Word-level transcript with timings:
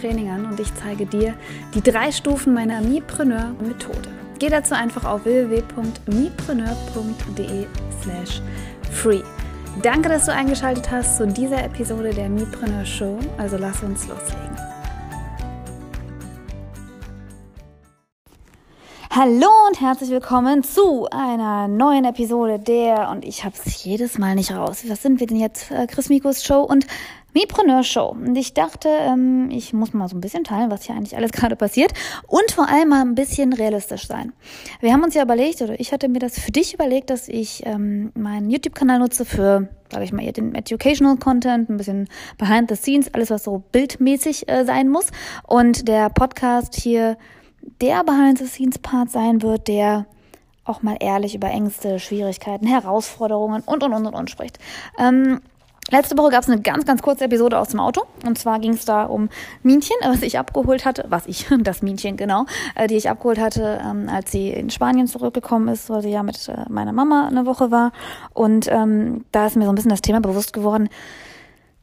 Training 0.00 0.30
an 0.30 0.46
und 0.46 0.58
ich 0.58 0.74
zeige 0.74 1.06
dir 1.06 1.34
die 1.74 1.82
drei 1.82 2.10
Stufen 2.12 2.54
meiner 2.54 2.80
Mipreneur-Methode. 2.80 4.08
Geh 4.38 4.48
dazu 4.48 4.74
einfach 4.74 5.04
auf 5.04 5.24
www.mipreneur.de 5.24 7.66
slash 8.02 8.42
free. 8.90 9.22
Danke, 9.82 10.08
dass 10.08 10.26
du 10.26 10.32
eingeschaltet 10.32 10.90
hast 10.90 11.18
zu 11.18 11.26
dieser 11.26 11.64
Episode 11.64 12.10
der 12.10 12.28
Mipreneur 12.28 12.84
Show. 12.84 13.18
Also 13.38 13.56
lass 13.56 13.82
uns 13.82 14.06
loslegen. 14.08 14.69
Hallo 19.12 19.48
und 19.66 19.80
herzlich 19.80 20.10
willkommen 20.10 20.62
zu 20.62 21.08
einer 21.10 21.66
neuen 21.66 22.04
Episode 22.04 22.60
der, 22.60 23.10
und 23.10 23.24
ich 23.24 23.44
habe 23.44 23.56
es 23.56 23.82
jedes 23.82 24.18
Mal 24.18 24.36
nicht 24.36 24.52
raus. 24.52 24.84
Was 24.86 25.02
sind 25.02 25.18
wir 25.18 25.26
denn 25.26 25.40
jetzt? 25.40 25.72
Äh, 25.72 25.88
Chris 25.88 26.10
Mikos 26.10 26.44
Show 26.44 26.60
und 26.60 26.86
Mipreneur 27.34 27.82
Show. 27.82 28.10
Und 28.10 28.36
ich 28.36 28.54
dachte, 28.54 28.88
ähm, 28.88 29.50
ich 29.50 29.72
muss 29.72 29.92
mal 29.94 30.06
so 30.06 30.16
ein 30.16 30.20
bisschen 30.20 30.44
teilen, 30.44 30.70
was 30.70 30.84
hier 30.84 30.94
eigentlich 30.94 31.16
alles 31.16 31.32
gerade 31.32 31.56
passiert 31.56 31.92
und 32.28 32.52
vor 32.52 32.68
allem 32.68 32.90
mal 32.90 33.00
ein 33.00 33.16
bisschen 33.16 33.52
realistisch 33.52 34.06
sein. 34.06 34.32
Wir 34.80 34.92
haben 34.92 35.02
uns 35.02 35.16
ja 35.16 35.24
überlegt, 35.24 35.60
oder 35.60 35.80
ich 35.80 35.92
hatte 35.92 36.08
mir 36.08 36.20
das 36.20 36.38
für 36.38 36.52
dich 36.52 36.72
überlegt, 36.72 37.10
dass 37.10 37.26
ich 37.26 37.66
ähm, 37.66 38.12
meinen 38.14 38.48
YouTube-Kanal 38.48 39.00
nutze 39.00 39.24
für, 39.24 39.68
sage 39.90 40.04
ich 40.04 40.12
mal, 40.12 40.22
eher 40.22 40.34
den 40.34 40.54
Educational 40.54 41.16
Content, 41.16 41.68
ein 41.68 41.78
bisschen 41.78 42.08
Behind 42.38 42.70
the 42.70 42.76
Scenes, 42.76 43.12
alles 43.12 43.30
was 43.30 43.42
so 43.42 43.60
bildmäßig 43.72 44.48
äh, 44.48 44.64
sein 44.64 44.88
muss. 44.88 45.08
Und 45.48 45.88
der 45.88 46.10
Podcast 46.10 46.76
hier 46.76 47.16
der 47.80 48.04
Behind 48.04 48.38
the 48.38 48.46
Scenes 48.46 48.78
Part 48.78 49.10
sein 49.10 49.42
wird, 49.42 49.68
der 49.68 50.06
auch 50.64 50.82
mal 50.82 50.96
ehrlich 51.00 51.34
über 51.34 51.48
Ängste, 51.48 51.98
Schwierigkeiten, 51.98 52.66
Herausforderungen 52.66 53.62
und 53.66 53.82
und 53.82 53.92
und 53.92 54.06
und, 54.06 54.14
und 54.14 54.30
spricht. 54.30 54.58
Ähm, 54.98 55.40
Letzte 55.92 56.16
Woche 56.16 56.30
gab 56.30 56.42
es 56.42 56.48
eine 56.48 56.60
ganz, 56.60 56.86
ganz 56.86 57.02
kurze 57.02 57.24
Episode 57.24 57.58
aus 57.58 57.70
dem 57.70 57.80
Auto. 57.80 58.02
Und 58.24 58.38
zwar 58.38 58.60
ging 58.60 58.74
es 58.74 58.84
da 58.84 59.04
um 59.04 59.28
Minchen, 59.64 59.96
was 60.04 60.22
ich 60.22 60.38
abgeholt 60.38 60.84
hatte, 60.84 61.04
was 61.08 61.26
ich, 61.26 61.46
das 61.60 61.82
Minchen, 61.82 62.16
genau, 62.16 62.46
äh, 62.76 62.86
die 62.86 62.96
ich 62.96 63.10
abgeholt 63.10 63.40
hatte, 63.40 63.80
ähm, 63.84 64.08
als 64.08 64.30
sie 64.30 64.50
in 64.50 64.70
Spanien 64.70 65.08
zurückgekommen 65.08 65.68
ist, 65.68 65.90
weil 65.90 66.02
sie 66.02 66.10
ja 66.10 66.22
mit 66.22 66.48
äh, 66.48 66.64
meiner 66.68 66.92
Mama 66.92 67.26
eine 67.26 67.44
Woche 67.44 67.70
war. 67.70 67.92
Und 68.32 68.68
ähm, 68.70 69.24
da 69.32 69.46
ist 69.46 69.56
mir 69.56 69.64
so 69.64 69.72
ein 69.72 69.74
bisschen 69.74 69.90
das 69.90 70.02
Thema 70.02 70.20
bewusst 70.20 70.52
geworden, 70.52 70.88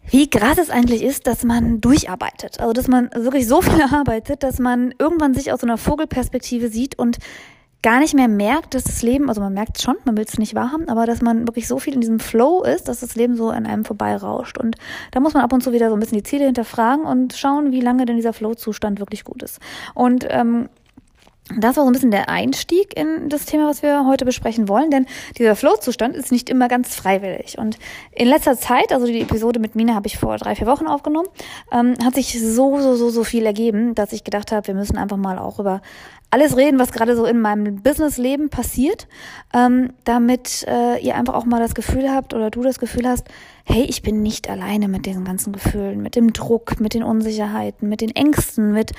wie 0.10 0.30
krass 0.30 0.58
es 0.58 0.70
eigentlich 0.70 1.04
ist, 1.04 1.28
dass 1.28 1.44
man 1.44 1.82
durcharbeitet. 1.82 2.60
Also, 2.60 2.74
dass 2.74 2.88
man 2.88 3.10
wirklich 3.14 3.48
so 3.48 3.62
viel 3.62 3.82
arbeitet, 3.82 4.44
dass 4.44 4.60
man 4.60 4.94
irgendwann 4.98 5.34
sich 5.34 5.52
aus 5.52 5.62
so 5.62 5.68
einer 5.68 5.78
Vogelperspektive 5.78 6.70
sieht 6.70 6.98
und 6.98 7.18
gar 7.84 8.00
nicht 8.00 8.16
mehr 8.16 8.28
merkt, 8.28 8.74
dass 8.74 8.86
das 8.86 9.02
Leben, 9.02 9.30
also 9.30 9.40
man 9.40 9.54
merkt 9.54 9.78
es 9.78 9.84
schon, 9.84 9.96
man 10.04 10.18
will 10.18 10.26
es 10.28 10.40
nicht 10.40 10.56
wahrhaben, 10.56 10.90
aber 10.90 11.06
dass 11.06 11.22
man 11.22 11.48
wirklich 11.48 11.68
so 11.68 11.78
viel 11.78 11.94
in 11.94 12.02
diesem 12.02 12.20
Flow 12.20 12.64
ist, 12.64 12.88
dass 12.88 13.02
das 13.02 13.16
Leben 13.16 13.36
so 13.36 13.50
an 13.50 13.66
einem 13.66 13.86
vorbeirauscht. 13.86 14.58
Und 14.58 14.78
da 15.12 15.20
muss 15.20 15.34
man 15.34 15.44
ab 15.44 15.54
und 15.54 15.64
zu 15.64 15.74
wieder 15.74 15.90
so 15.90 15.96
ein 15.96 16.00
bisschen 16.00 16.18
die 16.18 16.24
Ziele 16.24 16.46
hinterfragen 16.46 17.06
und 17.06 17.34
schauen, 17.34 17.72
wie 17.72 17.82
lange 17.82 18.06
denn 18.06 18.16
dieser 18.16 18.34
Flow-Zustand 18.34 19.00
wirklich 19.00 19.24
gut 19.24 19.44
ist. 19.44 19.60
Und 19.94 20.26
ähm, 20.30 20.70
das 21.56 21.78
war 21.78 21.84
so 21.84 21.90
ein 21.90 21.94
bisschen 21.94 22.12
der 22.12 22.30
Einstieg 22.30 22.98
in 22.98 23.30
das 23.30 23.46
Thema, 23.46 23.70
was 23.70 23.82
wir 23.82 24.06
heute 24.06 24.26
besprechen 24.26 24.68
wollen, 24.68 24.92
denn 24.92 25.06
dieser 25.38 25.56
Flow-Zustand 25.56 26.16
ist 26.16 26.32
nicht 26.32 26.50
immer 26.50 26.68
ganz 26.68 26.96
freiwillig. 26.96 27.58
Und 27.58 27.78
in 28.12 28.28
letzter 28.28 28.58
Zeit, 28.58 28.92
also 28.92 29.06
die 29.08 29.22
Episode 29.22 29.60
mit 29.60 29.76
Mina 29.76 29.96
habe 29.96 30.08
ich 30.08 30.18
vor 30.18 30.38
drei, 30.38 30.56
vier 30.56 30.68
Wochen 30.68 30.88
aufgenommen, 30.88 31.30
ähm, 31.72 31.94
hat 32.04 32.16
sich 32.16 32.40
so, 32.40 32.82
so, 32.82 32.96
so, 32.96 33.10
so 33.10 33.24
viel 33.24 33.46
ergeben, 33.46 33.96
dass 33.96 34.12
ich 34.12 34.24
gedacht 34.24 34.52
habe, 34.52 34.68
wir 34.68 34.74
müssen 34.74 34.98
einfach 34.98 35.18
mal 35.18 35.40
auch 35.40 35.60
über 35.60 35.82
alles 36.30 36.58
reden, 36.58 36.80
was 36.80 36.92
gerade 36.92 37.16
so 37.16 37.26
in 37.26 37.40
meinem 37.40 37.82
Businessleben 37.82 38.50
passiert, 38.50 39.08
ähm, 39.54 39.94
damit 40.04 40.66
äh, 40.68 41.00
ihr 41.00 41.16
einfach 41.16 41.34
auch 41.34 41.46
mal 41.46 41.60
das 41.60 41.74
Gefühl 41.74 42.12
habt 42.12 42.34
oder 42.34 42.52
du 42.52 42.62
das 42.64 42.80
Gefühl 42.80 43.08
hast, 43.08 43.28
hey, 43.64 43.84
ich 43.84 44.02
bin 44.02 44.22
nicht 44.22 44.50
alleine 44.50 44.88
mit 44.88 45.06
diesen 45.06 45.24
ganzen 45.24 45.54
Gefühlen, 45.54 46.02
mit 46.02 46.16
dem 46.16 46.34
Druck, 46.34 46.80
mit 46.80 46.94
den 46.94 47.04
Unsicherheiten, 47.04 47.88
mit 47.88 48.02
den 48.02 48.14
Ängsten, 48.16 48.74
mit 48.74 48.92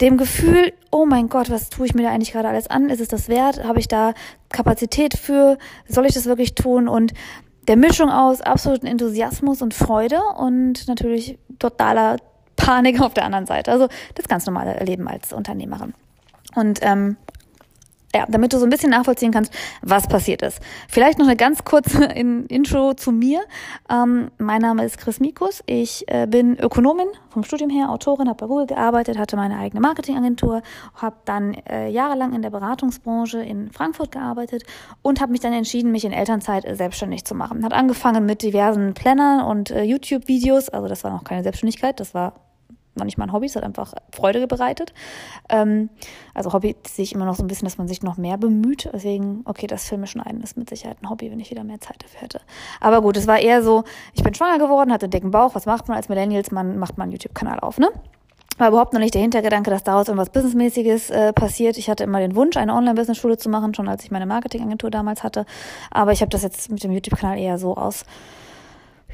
dem 0.00 0.16
Gefühl, 0.16 0.72
oh 0.90 1.06
mein 1.06 1.28
Gott, 1.28 1.50
was 1.50 1.70
tue 1.70 1.86
ich 1.86 1.94
mir 1.94 2.02
da 2.02 2.10
eigentlich 2.10 2.32
gerade 2.32 2.48
alles 2.48 2.68
an? 2.68 2.90
Ist 2.90 3.00
es 3.00 3.08
das 3.08 3.28
wert? 3.28 3.62
Habe 3.64 3.78
ich 3.78 3.86
da 3.86 4.12
Kapazität 4.48 5.16
für? 5.16 5.58
Soll 5.88 6.06
ich 6.06 6.14
das 6.14 6.26
wirklich 6.26 6.56
tun? 6.56 6.88
Und 6.88 7.12
der 7.68 7.76
Mischung 7.76 8.10
aus 8.10 8.40
absoluten 8.40 8.86
Enthusiasmus 8.86 9.62
und 9.62 9.74
Freude 9.74 10.18
und 10.36 10.88
natürlich 10.88 11.38
totaler 11.58 12.16
Panik 12.56 13.00
auf 13.00 13.14
der 13.14 13.24
anderen 13.24 13.46
Seite. 13.46 13.70
Also 13.70 13.88
das 14.16 14.28
ganz 14.28 14.46
normale 14.46 14.84
Leben 14.84 15.06
als 15.08 15.32
Unternehmerin. 15.32 15.94
Und 16.54 16.80
ähm, 16.82 17.16
ja, 18.14 18.26
damit 18.28 18.52
du 18.52 18.58
so 18.58 18.64
ein 18.64 18.70
bisschen 18.70 18.90
nachvollziehen 18.90 19.32
kannst, 19.32 19.52
was 19.82 20.06
passiert 20.06 20.42
ist. 20.42 20.60
Vielleicht 20.88 21.18
noch 21.18 21.26
eine 21.26 21.36
ganz 21.36 21.64
kurze 21.64 22.04
in 22.14 22.46
Intro 22.46 22.94
zu 22.94 23.10
mir. 23.10 23.42
Ähm, 23.90 24.30
mein 24.38 24.62
Name 24.62 24.84
ist 24.84 24.98
Chris 24.98 25.18
Mikus. 25.18 25.62
Ich 25.66 26.04
äh, 26.06 26.26
bin 26.26 26.56
Ökonomin 26.58 27.08
vom 27.30 27.42
Studium 27.42 27.70
her, 27.70 27.90
Autorin, 27.90 28.28
habe 28.28 28.38
bei 28.38 28.46
Google 28.46 28.66
gearbeitet, 28.66 29.18
hatte 29.18 29.34
meine 29.36 29.58
eigene 29.58 29.80
Marketingagentur, 29.80 30.62
habe 30.94 31.16
dann 31.24 31.54
äh, 31.68 31.88
jahrelang 31.88 32.32
in 32.34 32.42
der 32.42 32.50
Beratungsbranche 32.50 33.40
in 33.40 33.72
Frankfurt 33.72 34.12
gearbeitet 34.12 34.62
und 35.02 35.20
habe 35.20 35.32
mich 35.32 35.40
dann 35.40 35.52
entschieden, 35.52 35.90
mich 35.90 36.04
in 36.04 36.12
Elternzeit 36.12 36.64
äh, 36.64 36.76
selbstständig 36.76 37.24
zu 37.24 37.34
machen. 37.34 37.64
Hat 37.64 37.72
angefangen 37.72 38.24
mit 38.24 38.42
diversen 38.42 38.94
Plannern 38.94 39.44
und 39.44 39.72
äh, 39.72 39.82
YouTube-Videos. 39.82 40.68
Also 40.68 40.86
das 40.86 41.02
war 41.02 41.10
noch 41.10 41.24
keine 41.24 41.42
Selbstständigkeit, 41.42 41.98
das 41.98 42.14
war 42.14 42.34
war 42.94 43.04
nicht 43.04 43.18
mein 43.18 43.32
Hobby, 43.32 43.46
es 43.46 43.56
hat 43.56 43.64
einfach 43.64 43.94
Freude 44.12 44.46
bereitet. 44.46 44.92
Ähm, 45.48 45.90
also 46.32 46.52
Hobby 46.52 46.76
sehe 46.86 47.02
ich 47.02 47.12
immer 47.12 47.24
noch 47.24 47.34
so 47.34 47.42
ein 47.42 47.46
bisschen, 47.46 47.66
dass 47.66 47.78
man 47.78 47.88
sich 47.88 48.02
noch 48.02 48.16
mehr 48.16 48.36
bemüht. 48.36 48.88
Deswegen, 48.92 49.42
okay, 49.44 49.66
das 49.66 49.88
Filme 49.88 50.06
schneiden 50.06 50.42
ist 50.42 50.56
mit 50.56 50.68
Sicherheit 50.68 50.98
ein 51.02 51.10
Hobby, 51.10 51.30
wenn 51.30 51.40
ich 51.40 51.50
wieder 51.50 51.64
mehr 51.64 51.80
Zeit 51.80 52.02
dafür 52.02 52.20
hätte. 52.20 52.40
Aber 52.80 53.02
gut, 53.02 53.16
es 53.16 53.26
war 53.26 53.38
eher 53.38 53.62
so, 53.62 53.84
ich 54.14 54.22
bin 54.22 54.34
schwanger 54.34 54.58
geworden, 54.58 54.92
hatte 54.92 55.06
einen 55.06 55.10
dicken 55.10 55.30
Bauch. 55.30 55.54
Was 55.54 55.66
macht 55.66 55.88
man 55.88 55.96
als 55.96 56.08
Millennials? 56.08 56.50
Man 56.50 56.78
macht 56.78 56.98
mal 56.98 57.04
einen 57.04 57.12
YouTube-Kanal 57.12 57.60
auf, 57.60 57.78
ne? 57.78 57.90
War 58.56 58.68
überhaupt 58.68 58.92
noch 58.92 59.00
nicht 59.00 59.14
der 59.14 59.22
Hintergedanke, 59.22 59.68
dass 59.68 59.82
daraus 59.82 60.06
irgendwas 60.06 60.30
Businessmäßiges 60.30 61.10
äh, 61.10 61.32
passiert. 61.32 61.76
Ich 61.76 61.90
hatte 61.90 62.04
immer 62.04 62.20
den 62.20 62.36
Wunsch, 62.36 62.56
eine 62.56 62.72
Online-Business-Schule 62.72 63.36
zu 63.36 63.48
machen, 63.48 63.74
schon 63.74 63.88
als 63.88 64.04
ich 64.04 64.12
meine 64.12 64.26
Marketingagentur 64.26 64.90
damals 64.90 65.24
hatte. 65.24 65.44
Aber 65.90 66.12
ich 66.12 66.20
habe 66.20 66.30
das 66.30 66.42
jetzt 66.42 66.70
mit 66.70 66.84
dem 66.84 66.92
YouTube-Kanal 66.92 67.36
eher 67.36 67.58
so 67.58 67.76
aus 67.76 68.04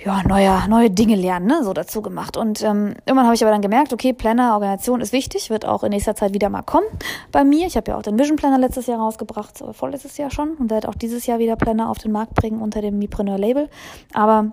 ja, 0.05 0.23
neue, 0.27 0.69
neue 0.69 0.91
Dinge 0.91 1.15
lernen, 1.15 1.47
ne, 1.47 1.63
so 1.63 1.73
dazu 1.73 2.03
gemacht. 2.03 2.37
Und 2.37 2.63
ähm, 2.63 2.95
irgendwann 3.05 3.27
habe 3.27 3.35
ich 3.35 3.43
aber 3.43 3.51
dann 3.51 3.61
gemerkt, 3.61 3.93
okay, 3.93 4.13
Planner, 4.13 4.55
Organisation 4.55 5.01
ist 5.01 5.13
wichtig, 5.13 5.51
wird 5.51 5.67
auch 5.67 5.83
in 5.83 5.91
nächster 5.91 6.15
Zeit 6.15 6.33
wieder 6.33 6.49
mal 6.49 6.63
kommen 6.63 6.87
bei 7.33 7.45
mir. 7.45 7.67
Ich 7.67 7.77
habe 7.77 7.91
ja 7.91 7.99
auch 7.99 8.03
den 8.03 8.19
Vision 8.19 8.37
Planner 8.37 8.59
letztes 8.59 8.87
Jahr 8.87 8.99
rausgebracht, 8.99 9.61
äh, 9.61 9.73
vorletztes 9.73 10.17
Jahr 10.17 10.31
schon, 10.31 10.53
und 10.55 10.71
werde 10.71 10.89
auch 10.89 10.95
dieses 10.95 11.27
Jahr 11.27 11.39
wieder 11.39 11.57
Planner 11.57 11.91
auf 11.91 11.99
den 11.99 12.13
Markt 12.13 12.35
bringen 12.35 12.63
unter 12.63 12.81
dem 12.81 12.99
Mipreneur 12.99 13.39
Label. 13.39 13.69
Aber 14.13 14.53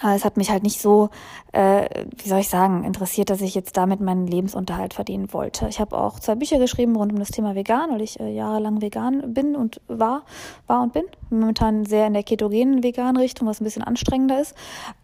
aber 0.00 0.14
es 0.14 0.24
hat 0.24 0.36
mich 0.36 0.50
halt 0.50 0.62
nicht 0.62 0.80
so, 0.80 1.10
äh, 1.52 1.88
wie 2.16 2.28
soll 2.28 2.40
ich 2.40 2.48
sagen, 2.48 2.84
interessiert, 2.84 3.30
dass 3.30 3.40
ich 3.40 3.54
jetzt 3.54 3.76
damit 3.76 4.00
meinen 4.00 4.26
Lebensunterhalt 4.26 4.94
verdienen 4.94 5.32
wollte. 5.32 5.68
Ich 5.68 5.80
habe 5.80 5.96
auch 5.96 6.18
zwei 6.18 6.34
Bücher 6.34 6.58
geschrieben 6.58 6.96
rund 6.96 7.12
um 7.12 7.18
das 7.18 7.30
Thema 7.30 7.54
vegan, 7.54 7.90
weil 7.90 8.02
ich 8.02 8.18
äh, 8.18 8.32
jahrelang 8.32 8.80
vegan 8.80 9.34
bin 9.34 9.54
und 9.54 9.80
war, 9.88 10.22
war 10.66 10.82
und 10.82 10.92
bin. 10.92 11.04
Momentan 11.30 11.84
sehr 11.84 12.06
in 12.06 12.14
der 12.14 12.22
ketogenen 12.22 12.82
vegan 12.82 13.16
Richtung, 13.16 13.46
was 13.46 13.60
ein 13.60 13.64
bisschen 13.64 13.84
anstrengender 13.84 14.40
ist. 14.40 14.54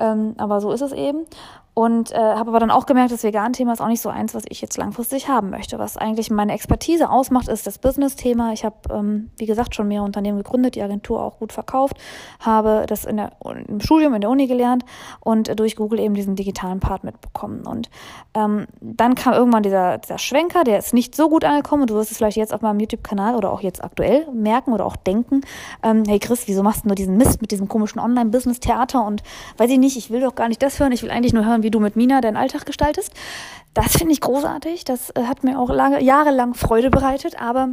Ähm, 0.00 0.34
aber 0.38 0.60
so 0.60 0.72
ist 0.72 0.82
es 0.82 0.92
eben. 0.92 1.26
Und 1.78 2.10
äh, 2.10 2.16
habe 2.16 2.50
aber 2.50 2.58
dann 2.58 2.72
auch 2.72 2.86
gemerkt, 2.86 3.12
das 3.12 3.22
Vegan-Thema 3.22 3.72
ist 3.72 3.80
auch 3.80 3.86
nicht 3.86 4.02
so 4.02 4.08
eins, 4.08 4.34
was 4.34 4.42
ich 4.48 4.60
jetzt 4.60 4.76
langfristig 4.78 5.28
haben 5.28 5.50
möchte. 5.50 5.78
Was 5.78 5.96
eigentlich 5.96 6.28
meine 6.28 6.52
Expertise 6.52 7.08
ausmacht, 7.08 7.46
ist 7.46 7.68
das 7.68 7.78
Business-Thema. 7.78 8.52
Ich 8.52 8.64
habe, 8.64 8.74
ähm, 8.90 9.30
wie 9.38 9.46
gesagt, 9.46 9.76
schon 9.76 9.86
mehrere 9.86 10.04
Unternehmen 10.04 10.38
gegründet, 10.38 10.74
die 10.74 10.82
Agentur 10.82 11.22
auch 11.22 11.38
gut 11.38 11.52
verkauft, 11.52 11.96
habe 12.40 12.84
das 12.88 13.04
in 13.04 13.18
der, 13.18 13.30
im 13.68 13.78
Studium 13.78 14.14
in 14.14 14.22
der 14.22 14.30
Uni 14.30 14.48
gelernt 14.48 14.84
und 15.20 15.56
durch 15.56 15.76
Google 15.76 16.00
eben 16.00 16.14
diesen 16.14 16.34
digitalen 16.34 16.80
Part 16.80 17.04
mitbekommen. 17.04 17.64
Und 17.64 17.90
ähm, 18.34 18.66
dann 18.80 19.14
kam 19.14 19.34
irgendwann 19.34 19.62
dieser, 19.62 19.98
dieser 19.98 20.18
Schwenker, 20.18 20.64
der 20.64 20.78
ist 20.80 20.92
nicht 20.92 21.14
so 21.14 21.28
gut 21.28 21.44
angekommen. 21.44 21.82
Und 21.82 21.90
du 21.90 21.94
wirst 21.94 22.10
es 22.10 22.16
vielleicht 22.16 22.38
jetzt 22.38 22.52
auf 22.52 22.60
meinem 22.60 22.80
YouTube-Kanal 22.80 23.36
oder 23.36 23.52
auch 23.52 23.60
jetzt 23.60 23.84
aktuell 23.84 24.26
merken 24.32 24.72
oder 24.72 24.84
auch 24.84 24.96
denken, 24.96 25.42
ähm, 25.84 26.02
hey 26.08 26.18
Chris, 26.18 26.48
wieso 26.48 26.64
machst 26.64 26.82
du 26.82 26.88
nur 26.88 26.96
diesen 26.96 27.16
Mist 27.16 27.40
mit 27.40 27.52
diesem 27.52 27.68
komischen 27.68 28.00
Online-Business-Theater? 28.00 29.06
Und 29.06 29.22
weiß 29.58 29.70
ich 29.70 29.78
nicht, 29.78 29.96
ich 29.96 30.10
will 30.10 30.22
doch 30.22 30.34
gar 30.34 30.48
nicht 30.48 30.60
das 30.60 30.80
hören, 30.80 30.90
ich 30.90 31.04
will 31.04 31.12
eigentlich 31.12 31.32
nur 31.32 31.46
hören, 31.46 31.62
wie 31.62 31.67
wie 31.68 31.70
du 31.70 31.80
mit 31.80 31.96
Mina 31.96 32.22
deinen 32.22 32.38
Alltag 32.38 32.64
gestaltest. 32.64 33.12
Das 33.74 33.92
finde 33.98 34.14
ich 34.14 34.22
großartig. 34.22 34.86
Das 34.86 35.10
äh, 35.10 35.24
hat 35.24 35.44
mir 35.44 35.58
auch 35.58 35.68
lange, 35.68 36.02
jahrelang 36.02 36.54
Freude 36.54 36.88
bereitet, 36.88 37.38
aber 37.38 37.68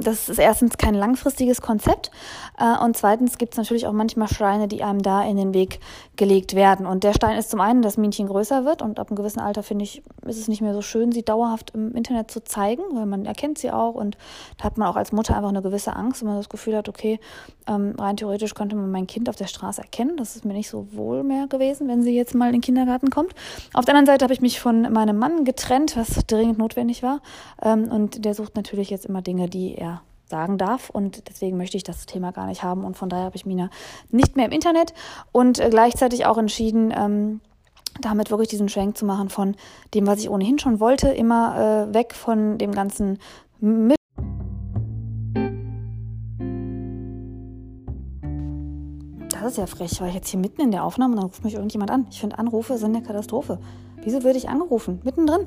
das 0.00 0.28
ist 0.28 0.38
erstens 0.38 0.78
kein 0.78 0.94
langfristiges 0.94 1.60
Konzept 1.60 2.10
äh, 2.58 2.82
und 2.84 2.96
zweitens 2.96 3.36
gibt 3.38 3.54
es 3.54 3.58
natürlich 3.58 3.86
auch 3.86 3.92
manchmal 3.92 4.28
Steine, 4.28 4.68
die 4.68 4.82
einem 4.82 5.02
da 5.02 5.22
in 5.24 5.36
den 5.36 5.54
Weg 5.54 5.80
gelegt 6.16 6.54
werden. 6.54 6.86
Und 6.86 7.04
der 7.04 7.12
Stein 7.12 7.36
ist 7.36 7.50
zum 7.50 7.60
einen, 7.60 7.82
dass 7.82 7.96
Männchen 7.96 8.28
größer 8.28 8.64
wird 8.64 8.80
und 8.82 8.98
ab 9.00 9.08
einem 9.08 9.16
gewissen 9.16 9.40
Alter, 9.40 9.62
finde 9.62 9.84
ich, 9.84 10.02
ist 10.26 10.38
es 10.38 10.48
nicht 10.48 10.62
mehr 10.62 10.74
so 10.74 10.82
schön, 10.82 11.12
sie 11.12 11.24
dauerhaft 11.24 11.70
im 11.74 11.94
Internet 11.94 12.30
zu 12.30 12.42
zeigen, 12.44 12.82
weil 12.92 13.06
man 13.06 13.26
erkennt 13.26 13.58
sie 13.58 13.70
auch 13.70 13.94
und 13.94 14.16
da 14.58 14.64
hat 14.64 14.78
man 14.78 14.88
auch 14.88 14.96
als 14.96 15.12
Mutter 15.12 15.36
einfach 15.36 15.48
eine 15.48 15.62
gewisse 15.62 15.94
Angst, 15.96 16.22
wenn 16.22 16.28
man 16.28 16.36
das 16.36 16.48
Gefühl 16.48 16.76
hat, 16.76 16.88
okay, 16.88 17.18
ähm, 17.66 17.94
rein 17.98 18.16
theoretisch 18.16 18.54
könnte 18.54 18.76
man 18.76 18.90
mein 18.90 19.06
Kind 19.06 19.28
auf 19.28 19.36
der 19.36 19.46
Straße 19.46 19.82
erkennen. 19.82 20.16
Das 20.16 20.36
ist 20.36 20.44
mir 20.44 20.54
nicht 20.54 20.70
so 20.70 20.86
wohl 20.92 21.22
mehr 21.22 21.48
gewesen, 21.48 21.88
wenn 21.88 22.02
sie 22.02 22.14
jetzt 22.14 22.34
mal 22.34 22.46
in 22.46 22.52
den 22.52 22.60
Kindergarten 22.60 23.10
kommt. 23.10 23.34
Auf 23.72 23.84
der 23.84 23.94
anderen 23.94 24.06
Seite 24.06 24.24
habe 24.24 24.32
ich 24.32 24.40
mich 24.40 24.60
von 24.60 24.92
meinem 24.92 25.18
Mann 25.18 25.44
getrennt, 25.44 25.96
was 25.96 26.26
dringend 26.26 26.58
notwendig 26.58 27.02
war. 27.02 27.20
Ähm, 27.62 27.90
und 27.90 28.24
der 28.24 28.34
sucht 28.34 28.56
natürlich 28.56 28.90
jetzt 28.90 29.06
immer 29.06 29.22
Dinge, 29.22 29.48
die 29.48 29.55
er 29.56 30.02
sagen 30.28 30.58
darf 30.58 30.90
und 30.90 31.28
deswegen 31.28 31.56
möchte 31.56 31.76
ich 31.76 31.84
das 31.84 32.06
Thema 32.06 32.32
gar 32.32 32.46
nicht 32.46 32.62
haben 32.62 32.84
und 32.84 32.96
von 32.96 33.08
daher 33.08 33.26
habe 33.26 33.36
ich 33.36 33.46
Mina 33.46 33.70
nicht 34.10 34.36
mehr 34.36 34.46
im 34.46 34.52
Internet 34.52 34.92
und 35.32 35.58
äh, 35.58 35.70
gleichzeitig 35.70 36.26
auch 36.26 36.38
entschieden, 36.38 36.92
ähm, 36.96 37.40
damit 38.00 38.30
wirklich 38.30 38.48
diesen 38.48 38.68
Schwenk 38.68 38.98
zu 38.98 39.06
machen 39.06 39.30
von 39.30 39.54
dem, 39.94 40.06
was 40.06 40.18
ich 40.18 40.28
ohnehin 40.28 40.58
schon 40.58 40.80
wollte, 40.80 41.08
immer 41.08 41.88
äh, 41.88 41.94
weg 41.94 42.14
von 42.14 42.58
dem 42.58 42.72
ganzen 42.72 43.18
mit 43.60 43.96
Das 49.30 49.52
ist 49.52 49.58
ja 49.58 49.66
frech, 49.66 50.00
weil 50.00 50.08
ich 50.08 50.14
jetzt 50.16 50.28
hier 50.28 50.40
mitten 50.40 50.60
in 50.60 50.72
der 50.72 50.82
Aufnahme 50.82 51.12
und 51.12 51.20
dann 51.20 51.28
ruft 51.28 51.44
mich 51.44 51.54
irgendjemand 51.54 51.92
an. 51.92 52.06
Ich 52.10 52.18
finde 52.18 52.36
Anrufe 52.36 52.78
sind 52.78 52.96
eine 52.96 53.06
Katastrophe. 53.06 53.60
Wieso 54.02 54.24
würde 54.24 54.38
ich 54.38 54.48
angerufen? 54.48 55.00
Mittendrin. 55.04 55.46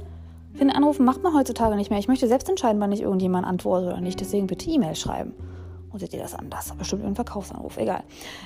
Ich 0.53 0.57
finde, 0.57 0.75
Anrufen 0.75 1.05
macht 1.05 1.23
man 1.23 1.33
heutzutage 1.35 1.75
nicht 1.75 1.89
mehr. 1.89 1.99
Ich 1.99 2.07
möchte 2.07 2.27
selbst 2.27 2.49
entscheiden, 2.49 2.81
wann 2.81 2.91
ich 2.91 3.01
irgendjemand 3.01 3.45
antworte 3.45 3.87
oder 3.87 4.01
nicht. 4.01 4.19
Deswegen 4.19 4.47
bitte 4.47 4.69
E-Mail 4.69 4.95
schreiben. 4.95 5.33
Oder 5.91 5.99
seht 5.99 6.13
ihr 6.13 6.19
das 6.19 6.35
anders? 6.35 6.71
Bestimmt 6.77 7.01
irgendein 7.01 7.25
Verkaufsanruf. 7.25 7.77
Egal. 7.77 8.03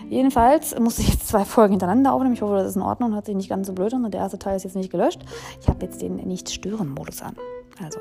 Jedenfalls 0.10 0.78
musste 0.80 1.02
ich 1.02 1.10
jetzt 1.10 1.28
zwei 1.28 1.44
Folgen 1.44 1.74
hintereinander 1.74 2.14
aufnehmen. 2.14 2.36
Ich 2.36 2.42
hoffe, 2.42 2.56
das 2.56 2.68
ist 2.68 2.76
in 2.76 2.82
Ordnung 2.82 3.10
und 3.10 3.16
hört 3.16 3.26
sich 3.26 3.36
nicht 3.36 3.50
ganz 3.50 3.68
so 3.68 3.74
blöd 3.74 3.94
an. 3.94 4.10
Der 4.12 4.22
erste 4.22 4.40
Teil 4.40 4.56
ist 4.56 4.64
jetzt 4.64 4.76
nicht 4.76 4.92
gelöscht. 4.92 5.22
Ich 5.62 5.68
habe 5.68 5.84
jetzt 5.86 6.02
den 6.02 6.16
Nicht-Stören-Modus 6.16 7.22
an. 7.22 7.36
Also 7.84 8.00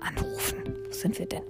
anrufen. 0.00 0.74
Wo 0.86 0.92
sind 0.92 1.18
wir 1.18 1.26
denn? 1.26 1.42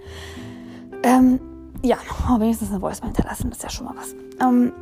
Ähm, 1.03 1.41
ja, 1.83 1.97
wenigstens 2.39 2.71
eine 2.71 2.81
Voice 2.81 3.01
hinterlassen. 3.01 3.51
Das 3.51 3.59
ist 3.59 3.65
ja 3.65 3.71
schon 3.71 3.87
mal 3.87 3.95
was. 3.97 4.15
Ähm, 4.41 4.73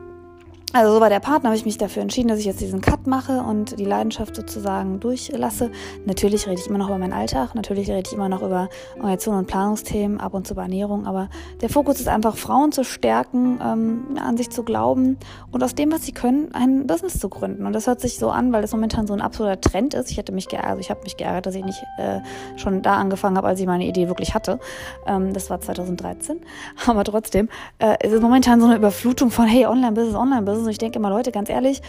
also 0.73 0.95
so 0.95 1.01
war 1.01 1.09
der 1.09 1.19
Partner, 1.19 1.49
habe 1.49 1.57
ich 1.57 1.65
mich 1.65 1.79
dafür 1.79 2.03
entschieden, 2.03 2.29
dass 2.29 2.39
ich 2.39 2.45
jetzt 2.45 2.61
diesen 2.61 2.81
Cut 2.81 3.09
mache 3.09 3.41
und 3.41 3.79
die 3.79 3.85
Leidenschaft 3.85 4.37
sozusagen 4.37 5.01
durchlasse. 5.01 5.73
Natürlich 6.05 6.47
rede 6.47 6.61
ich 6.61 6.69
immer 6.69 6.79
noch 6.79 6.87
über 6.87 6.99
meinen 6.99 7.13
Alltag, 7.13 7.57
natürlich 7.57 7.91
rede 7.91 8.05
ich 8.07 8.13
immer 8.13 8.29
noch 8.29 8.43
über 8.43 8.69
Organisation 8.95 9.37
und 9.37 9.47
Planungsthemen, 9.47 10.21
ab 10.21 10.33
und 10.33 10.47
zu 10.47 10.55
über 10.55 10.63
Ernährung, 10.63 11.07
aber 11.07 11.29
der 11.61 11.71
Fokus 11.71 11.99
ist 11.99 12.07
einfach, 12.07 12.37
Frauen 12.37 12.71
zu 12.71 12.85
stärken, 12.85 13.59
ähm, 13.61 14.17
an 14.25 14.37
sich 14.37 14.51
zu 14.51 14.63
glauben 14.63 15.19
und 15.51 15.65
aus 15.65 15.75
dem, 15.75 15.91
was 15.91 16.05
sie 16.05 16.13
können, 16.13 16.55
ein 16.55 16.87
Business 16.87 17.19
zu 17.19 17.29
gründen. 17.29 17.67
Und 17.67 17.73
das 17.73 17.89
hört 17.89 18.01
sich 18.01 18.19
so 18.19 18.31
an, 18.31 18.53
weil 18.53 18.63
das 18.63 18.73
momentan 18.73 19.09
so 19.09 19.13
ein 19.13 19.21
absoluter 19.21 19.61
Trend 19.61 19.95
ist. 19.95 20.11
Ich 20.11 20.19
hätte 20.19 20.31
mich 20.31 20.47
geärgert, 20.47 20.71
also 20.71 20.81
ich 20.81 20.91
habe 20.91 21.03
mich 21.03 21.17
geärgert, 21.17 21.47
dass 21.47 21.57
ich 21.57 21.65
nicht 21.65 21.83
äh, 21.99 22.21
schon 22.57 22.83
da 22.83 22.95
angefangen 22.95 23.37
habe, 23.37 23.49
als 23.49 23.59
ich 23.59 23.67
meine 23.67 23.87
Idee 23.87 24.07
wirklich 24.07 24.35
hatte. 24.35 24.61
Ähm, 25.07 25.33
das 25.33 25.51
war 25.51 25.61
2013. 25.61 26.41
Aber 26.87 27.03
trotzdem, 27.03 27.49
äh, 27.81 27.97
es 28.01 28.13
ist 28.13 28.23
momentan 28.23 28.61
so 28.61 28.67
eine 28.67 28.77
Überflutung 28.77 29.33
von, 29.33 29.47
hey, 29.47 29.67
Online-Business, 29.67 30.15
Online-Business 30.15 30.60
ist. 30.61 30.67
Und 30.67 30.73
ich 30.73 30.79
denke 30.79 30.99
immer, 30.99 31.11
Leute, 31.11 31.33
ganz 31.33 31.49
ehrlich, 31.49 31.83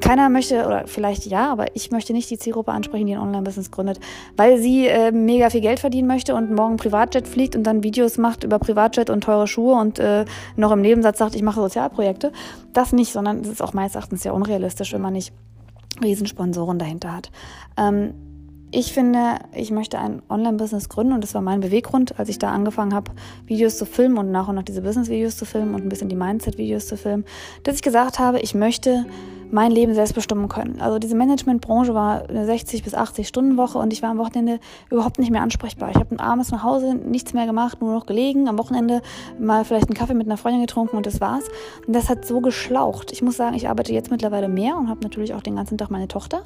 keiner 0.00 0.28
möchte, 0.28 0.66
oder 0.66 0.86
vielleicht 0.86 1.26
ja, 1.26 1.50
aber 1.50 1.66
ich 1.74 1.90
möchte 1.90 2.12
nicht 2.12 2.30
die 2.30 2.38
Zielgruppe 2.38 2.72
ansprechen, 2.72 3.06
die 3.06 3.14
ein 3.14 3.20
Online-Business 3.20 3.70
gründet, 3.70 4.00
weil 4.36 4.58
sie 4.58 4.86
äh, 4.86 5.12
mega 5.12 5.50
viel 5.50 5.60
Geld 5.60 5.80
verdienen 5.80 6.08
möchte 6.08 6.34
und 6.34 6.52
morgen 6.52 6.76
Privatjet 6.76 7.26
fliegt 7.26 7.56
und 7.56 7.64
dann 7.64 7.82
Videos 7.82 8.18
macht 8.18 8.44
über 8.44 8.58
Privatjet 8.58 9.10
und 9.10 9.22
teure 9.22 9.46
Schuhe 9.46 9.74
und 9.74 9.98
äh, 9.98 10.24
noch 10.56 10.72
im 10.72 10.80
Nebensatz 10.80 11.18
sagt, 11.18 11.34
ich 11.34 11.42
mache 11.42 11.60
Sozialprojekte. 11.60 12.32
Das 12.72 12.92
nicht, 12.92 13.12
sondern 13.12 13.40
es 13.40 13.48
ist 13.48 13.62
auch 13.62 13.72
meines 13.72 13.94
Erachtens 13.94 14.22
sehr 14.22 14.34
unrealistisch, 14.34 14.92
wenn 14.92 15.00
man 15.00 15.14
nicht 15.14 15.32
Riesensponsoren 16.02 16.78
dahinter 16.78 17.14
hat. 17.14 17.30
Ähm, 17.78 18.14
ich 18.70 18.92
finde, 18.92 19.36
ich 19.54 19.70
möchte 19.70 19.98
ein 19.98 20.22
Online-Business 20.28 20.88
gründen 20.88 21.12
und 21.12 21.22
das 21.22 21.34
war 21.34 21.42
mein 21.42 21.60
Beweggrund, 21.60 22.18
als 22.18 22.28
ich 22.28 22.38
da 22.38 22.50
angefangen 22.50 22.94
habe, 22.94 23.12
Videos 23.46 23.78
zu 23.78 23.86
filmen 23.86 24.18
und 24.18 24.30
nach 24.30 24.48
und 24.48 24.56
nach 24.56 24.64
diese 24.64 24.82
Business-Videos 24.82 25.36
zu 25.36 25.44
filmen 25.44 25.74
und 25.74 25.84
ein 25.84 25.88
bisschen 25.88 26.08
die 26.08 26.16
Mindset-Videos 26.16 26.86
zu 26.86 26.96
filmen, 26.96 27.24
dass 27.62 27.76
ich 27.76 27.82
gesagt 27.82 28.18
habe, 28.18 28.40
ich 28.40 28.54
möchte 28.54 29.06
mein 29.56 29.72
Leben 29.72 29.94
selbst 29.94 30.14
bestimmen 30.14 30.48
können. 30.48 30.82
Also 30.82 30.98
diese 30.98 31.16
Managementbranche 31.16 31.94
war 31.94 32.28
eine 32.28 32.44
60 32.44 32.82
bis 32.84 32.92
80 32.92 33.26
Stunden 33.26 33.56
Woche 33.56 33.78
und 33.78 33.90
ich 33.90 34.02
war 34.02 34.10
am 34.10 34.18
Wochenende 34.18 34.60
überhaupt 34.90 35.18
nicht 35.18 35.30
mehr 35.30 35.40
ansprechbar. 35.40 35.88
Ich 35.88 35.96
habe 35.96 36.20
abends 36.20 36.50
nach 36.50 36.62
Hause 36.62 36.94
nichts 36.94 37.32
mehr 37.32 37.46
gemacht, 37.46 37.80
nur 37.80 37.94
noch 37.94 38.04
gelegen, 38.04 38.48
am 38.48 38.58
Wochenende 38.58 39.00
mal 39.38 39.64
vielleicht 39.64 39.88
einen 39.88 39.96
Kaffee 39.96 40.12
mit 40.12 40.26
einer 40.26 40.36
Freundin 40.36 40.60
getrunken 40.60 40.98
und 40.98 41.06
das 41.06 41.22
war's. 41.22 41.44
Und 41.86 41.96
das 41.96 42.10
hat 42.10 42.26
so 42.26 42.42
geschlaucht. 42.42 43.12
Ich 43.12 43.22
muss 43.22 43.38
sagen, 43.38 43.56
ich 43.56 43.66
arbeite 43.66 43.94
jetzt 43.94 44.10
mittlerweile 44.10 44.48
mehr 44.48 44.76
und 44.76 44.90
habe 44.90 45.00
natürlich 45.00 45.32
auch 45.32 45.40
den 45.40 45.56
ganzen 45.56 45.78
Tag 45.78 45.90
meine 45.90 46.06
Tochter, 46.06 46.42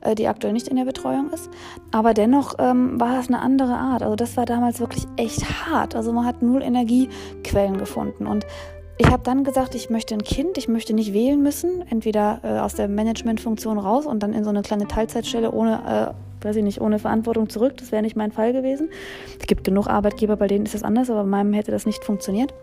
äh, 0.00 0.14
die 0.14 0.26
aktuell 0.26 0.54
nicht 0.54 0.68
in 0.68 0.76
der 0.76 0.86
Betreuung 0.86 1.28
ist. 1.34 1.50
Aber 1.92 2.14
dennoch 2.14 2.54
ähm, 2.58 2.98
war 2.98 3.20
es 3.20 3.28
eine 3.28 3.42
andere 3.42 3.74
Art. 3.74 4.02
Also 4.02 4.16
das 4.16 4.38
war 4.38 4.46
damals 4.46 4.80
wirklich 4.80 5.04
echt 5.18 5.66
hart. 5.66 5.94
Also 5.94 6.14
man 6.14 6.24
hat 6.24 6.40
null 6.40 6.62
Energiequellen 6.62 7.76
gefunden 7.76 8.26
und 8.26 8.46
ich 8.96 9.06
habe 9.06 9.22
dann 9.24 9.44
gesagt, 9.44 9.74
ich 9.74 9.90
möchte 9.90 10.14
ein 10.14 10.22
Kind, 10.22 10.56
ich 10.56 10.68
möchte 10.68 10.94
nicht 10.94 11.12
wählen 11.12 11.42
müssen, 11.42 11.84
entweder 11.90 12.40
äh, 12.42 12.58
aus 12.58 12.74
der 12.74 12.88
Managementfunktion 12.88 13.78
raus 13.78 14.06
und 14.06 14.22
dann 14.22 14.32
in 14.32 14.44
so 14.44 14.50
eine 14.50 14.62
kleine 14.62 14.86
Teilzeitstelle 14.86 15.50
ohne, 15.50 16.14
äh, 16.42 16.44
weiß 16.46 16.56
ich 16.56 16.62
nicht, 16.62 16.80
ohne 16.80 16.98
Verantwortung 16.98 17.48
zurück. 17.48 17.76
Das 17.78 17.90
wäre 17.90 18.02
nicht 18.02 18.16
mein 18.16 18.30
Fall 18.30 18.52
gewesen. 18.52 18.90
Es 19.40 19.46
gibt 19.46 19.64
genug 19.64 19.88
Arbeitgeber, 19.88 20.36
bei 20.36 20.46
denen 20.46 20.64
ist 20.64 20.74
das 20.74 20.84
anders, 20.84 21.10
aber 21.10 21.22
bei 21.22 21.28
meinem 21.28 21.52
hätte 21.54 21.72
das 21.72 21.86
nicht 21.86 22.04
funktioniert. 22.04 22.54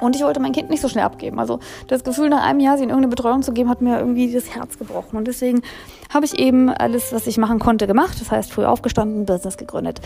Und 0.00 0.16
ich 0.16 0.22
wollte 0.22 0.40
mein 0.40 0.52
Kind 0.52 0.70
nicht 0.70 0.82
so 0.82 0.88
schnell 0.88 1.04
abgeben. 1.04 1.38
Also 1.38 1.60
das 1.88 2.04
Gefühl, 2.04 2.28
nach 2.28 2.44
einem 2.44 2.60
Jahr 2.60 2.76
sie 2.76 2.84
in 2.84 2.90
irgendeine 2.90 3.14
Betreuung 3.14 3.42
zu 3.42 3.52
geben, 3.52 3.70
hat 3.70 3.80
mir 3.80 3.98
irgendwie 3.98 4.32
das 4.32 4.54
Herz 4.54 4.78
gebrochen. 4.78 5.16
Und 5.16 5.26
deswegen 5.26 5.62
habe 6.12 6.26
ich 6.26 6.38
eben 6.38 6.68
alles, 6.68 7.12
was 7.12 7.26
ich 7.26 7.38
machen 7.38 7.58
konnte, 7.58 7.86
gemacht. 7.86 8.20
Das 8.20 8.30
heißt, 8.30 8.52
früh 8.52 8.64
aufgestanden, 8.64 9.24
Business 9.24 9.56
gegründet. 9.56 10.00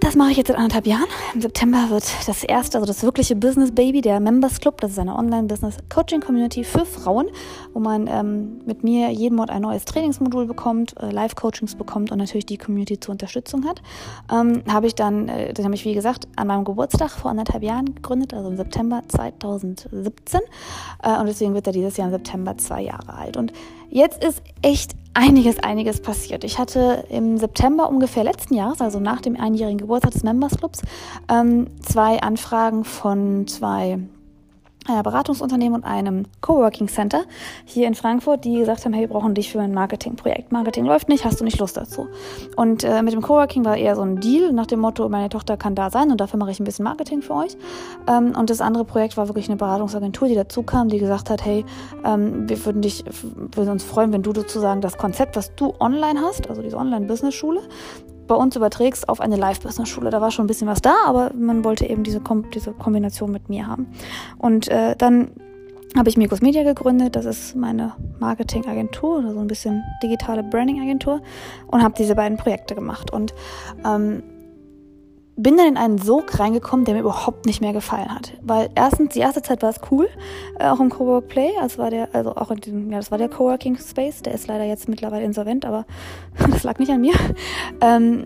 Das 0.00 0.14
mache 0.14 0.30
ich 0.30 0.36
jetzt 0.36 0.48
seit 0.48 0.56
anderthalb 0.56 0.86
Jahren. 0.86 1.06
Im 1.34 1.40
September 1.40 1.86
wird 1.88 2.04
das 2.26 2.44
erste, 2.44 2.78
also 2.78 2.86
das 2.86 3.02
wirkliche 3.02 3.34
Business 3.34 3.72
Baby, 3.72 4.02
der 4.02 4.20
Members 4.20 4.60
Club. 4.60 4.80
Das 4.80 4.92
ist 4.92 4.98
eine 4.98 5.16
Online-Business-Coaching-Community 5.16 6.64
für 6.64 6.84
Frauen, 6.84 7.28
wo 7.72 7.80
man 7.80 8.06
ähm, 8.06 8.60
mit 8.66 8.84
mir 8.84 9.10
jeden 9.10 9.36
Monat 9.36 9.50
ein 9.50 9.62
neues 9.62 9.84
Trainingsmodul 9.84 10.46
bekommt, 10.46 10.94
äh, 11.00 11.10
Live-Coachings 11.10 11.76
bekommt 11.76 12.12
und 12.12 12.18
natürlich 12.18 12.46
die 12.46 12.58
Community 12.58 13.00
zur 13.00 13.12
Unterstützung 13.12 13.64
hat. 13.64 13.80
Ähm, 14.30 14.62
habe 14.68 14.86
ich 14.86 14.94
dann, 14.94 15.28
äh, 15.28 15.54
das 15.54 15.64
habe 15.64 15.74
ich 15.74 15.84
wie 15.84 15.94
gesagt 15.94 16.28
an 16.36 16.48
meinem 16.48 16.64
Geburtstag 16.64 17.10
vor 17.10 17.30
anderthalb 17.30 17.62
Jahren 17.62 17.94
gegründet, 17.94 18.34
also 18.34 18.48
im 18.50 18.56
September 18.56 19.02
2017. 19.08 20.40
Äh, 21.02 21.18
und 21.18 21.26
deswegen 21.26 21.54
wird 21.54 21.66
er 21.66 21.72
dieses 21.72 21.96
Jahr 21.96 22.08
im 22.08 22.12
September 22.12 22.56
zwei 22.58 22.82
Jahre 22.82 23.14
alt. 23.14 23.36
Und 23.36 23.52
jetzt 23.90 24.22
ist 24.22 24.42
echt 24.62 24.92
einiges, 25.14 25.58
einiges 25.60 26.00
passiert. 26.00 26.44
Ich 26.44 26.58
hatte 26.58 27.04
im 27.08 27.38
September 27.38 27.88
ungefähr 27.88 28.24
letzten 28.24 28.54
Jahres, 28.54 28.80
also 28.80 29.00
nach 29.00 29.20
dem 29.20 29.38
einjährigen 29.38 29.78
Geburtstag 29.78 30.12
des 30.12 30.22
Members 30.22 30.56
Clubs, 30.58 30.82
ähm, 31.30 31.68
zwei 31.80 32.20
Anfragen 32.20 32.84
von 32.84 33.46
zwei 33.46 33.98
Beratungsunternehmen 35.02 35.80
und 35.80 35.84
einem 35.84 36.24
Coworking 36.40 36.88
Center 36.88 37.24
hier 37.64 37.86
in 37.86 37.94
Frankfurt, 37.94 38.44
die 38.44 38.58
gesagt 38.58 38.84
haben, 38.84 38.92
hey, 38.92 39.02
wir 39.02 39.08
brauchen 39.08 39.34
dich 39.34 39.50
für 39.50 39.60
ein 39.60 39.72
Marketingprojekt. 39.72 40.52
Marketing 40.52 40.84
läuft 40.84 41.08
nicht, 41.08 41.24
hast 41.24 41.40
du 41.40 41.44
nicht 41.44 41.58
Lust 41.58 41.76
dazu? 41.76 42.08
Und 42.56 42.84
äh, 42.84 43.02
mit 43.02 43.12
dem 43.12 43.22
Coworking 43.22 43.64
war 43.64 43.76
eher 43.76 43.96
so 43.96 44.02
ein 44.02 44.20
Deal 44.20 44.52
nach 44.52 44.66
dem 44.66 44.80
Motto, 44.80 45.08
meine 45.08 45.28
Tochter 45.28 45.56
kann 45.56 45.74
da 45.74 45.90
sein 45.90 46.10
und 46.10 46.20
dafür 46.20 46.38
mache 46.38 46.50
ich 46.50 46.60
ein 46.60 46.64
bisschen 46.64 46.84
Marketing 46.84 47.22
für 47.22 47.34
euch. 47.34 47.56
Ähm, 48.06 48.34
und 48.36 48.50
das 48.50 48.60
andere 48.60 48.84
Projekt 48.84 49.16
war 49.16 49.28
wirklich 49.28 49.48
eine 49.48 49.56
Beratungsagentur, 49.56 50.28
die 50.28 50.34
dazu 50.34 50.62
kam, 50.62 50.88
die 50.88 50.98
gesagt 50.98 51.30
hat, 51.30 51.44
hey, 51.44 51.64
ähm, 52.04 52.48
wir 52.48 52.64
würden 52.64 52.82
dich, 52.82 53.04
würden 53.52 53.70
uns 53.70 53.84
freuen, 53.84 54.12
wenn 54.12 54.22
du 54.22 54.32
sozusagen 54.34 54.80
das 54.80 54.98
Konzept, 54.98 55.36
was 55.36 55.54
du 55.54 55.74
online 55.80 56.20
hast, 56.20 56.48
also 56.48 56.62
diese 56.62 56.76
Online-Business-Schule, 56.76 57.60
bei 58.26 58.34
uns 58.34 58.56
überträgst 58.56 59.08
auf 59.08 59.20
eine 59.20 59.36
Live-Business-Schule. 59.36 60.10
Da 60.10 60.20
war 60.20 60.30
schon 60.30 60.44
ein 60.44 60.48
bisschen 60.48 60.68
was 60.68 60.82
da, 60.82 60.94
aber 61.06 61.32
man 61.34 61.64
wollte 61.64 61.86
eben 61.86 62.02
diese, 62.02 62.20
Kom 62.20 62.50
diese 62.50 62.72
Kombination 62.72 63.32
mit 63.32 63.48
mir 63.48 63.66
haben. 63.66 63.86
Und 64.38 64.68
äh, 64.68 64.96
dann 64.96 65.30
habe 65.96 66.08
ich 66.08 66.16
Mikros 66.16 66.42
Media 66.42 66.62
gegründet. 66.62 67.16
Das 67.16 67.24
ist 67.24 67.56
meine 67.56 67.94
Marketingagentur 68.18 69.18
oder 69.18 69.32
so 69.32 69.40
ein 69.40 69.46
bisschen 69.46 69.82
digitale 70.02 70.42
Branding-Agentur 70.42 71.22
und 71.68 71.82
habe 71.82 71.94
diese 71.96 72.14
beiden 72.14 72.36
Projekte 72.36 72.74
gemacht. 72.74 73.12
Und 73.12 73.34
ähm, 73.84 74.22
bin 75.36 75.56
dann 75.56 75.68
in 75.68 75.76
einen 75.76 75.98
Sog 75.98 76.38
reingekommen, 76.38 76.84
der 76.86 76.94
mir 76.94 77.00
überhaupt 77.00 77.44
nicht 77.44 77.60
mehr 77.60 77.74
gefallen 77.74 78.12
hat. 78.12 78.32
Weil 78.42 78.70
erstens, 78.74 79.12
die 79.12 79.20
erste 79.20 79.42
Zeit 79.42 79.62
war 79.62 79.70
es 79.70 79.80
cool, 79.90 80.08
äh, 80.58 80.68
auch 80.68 80.80
im 80.80 80.88
Cowork 80.88 81.28
Play, 81.28 81.50
also 81.60 81.78
war 81.78 81.90
der, 81.90 82.08
also 82.14 82.34
auch 82.34 82.50
in 82.50 82.60
diesem, 82.60 82.90
ja, 82.90 82.96
das 82.96 83.10
war 83.10 83.18
der 83.18 83.28
Coworking 83.28 83.76
Space, 83.76 84.22
der 84.22 84.34
ist 84.34 84.46
leider 84.46 84.64
jetzt 84.64 84.88
mittlerweile 84.88 85.24
insolvent, 85.24 85.64
aber 85.66 85.84
das 86.50 86.62
lag 86.64 86.78
nicht 86.78 86.90
an 86.90 87.02
mir. 87.02 87.14
Ähm, 87.80 88.24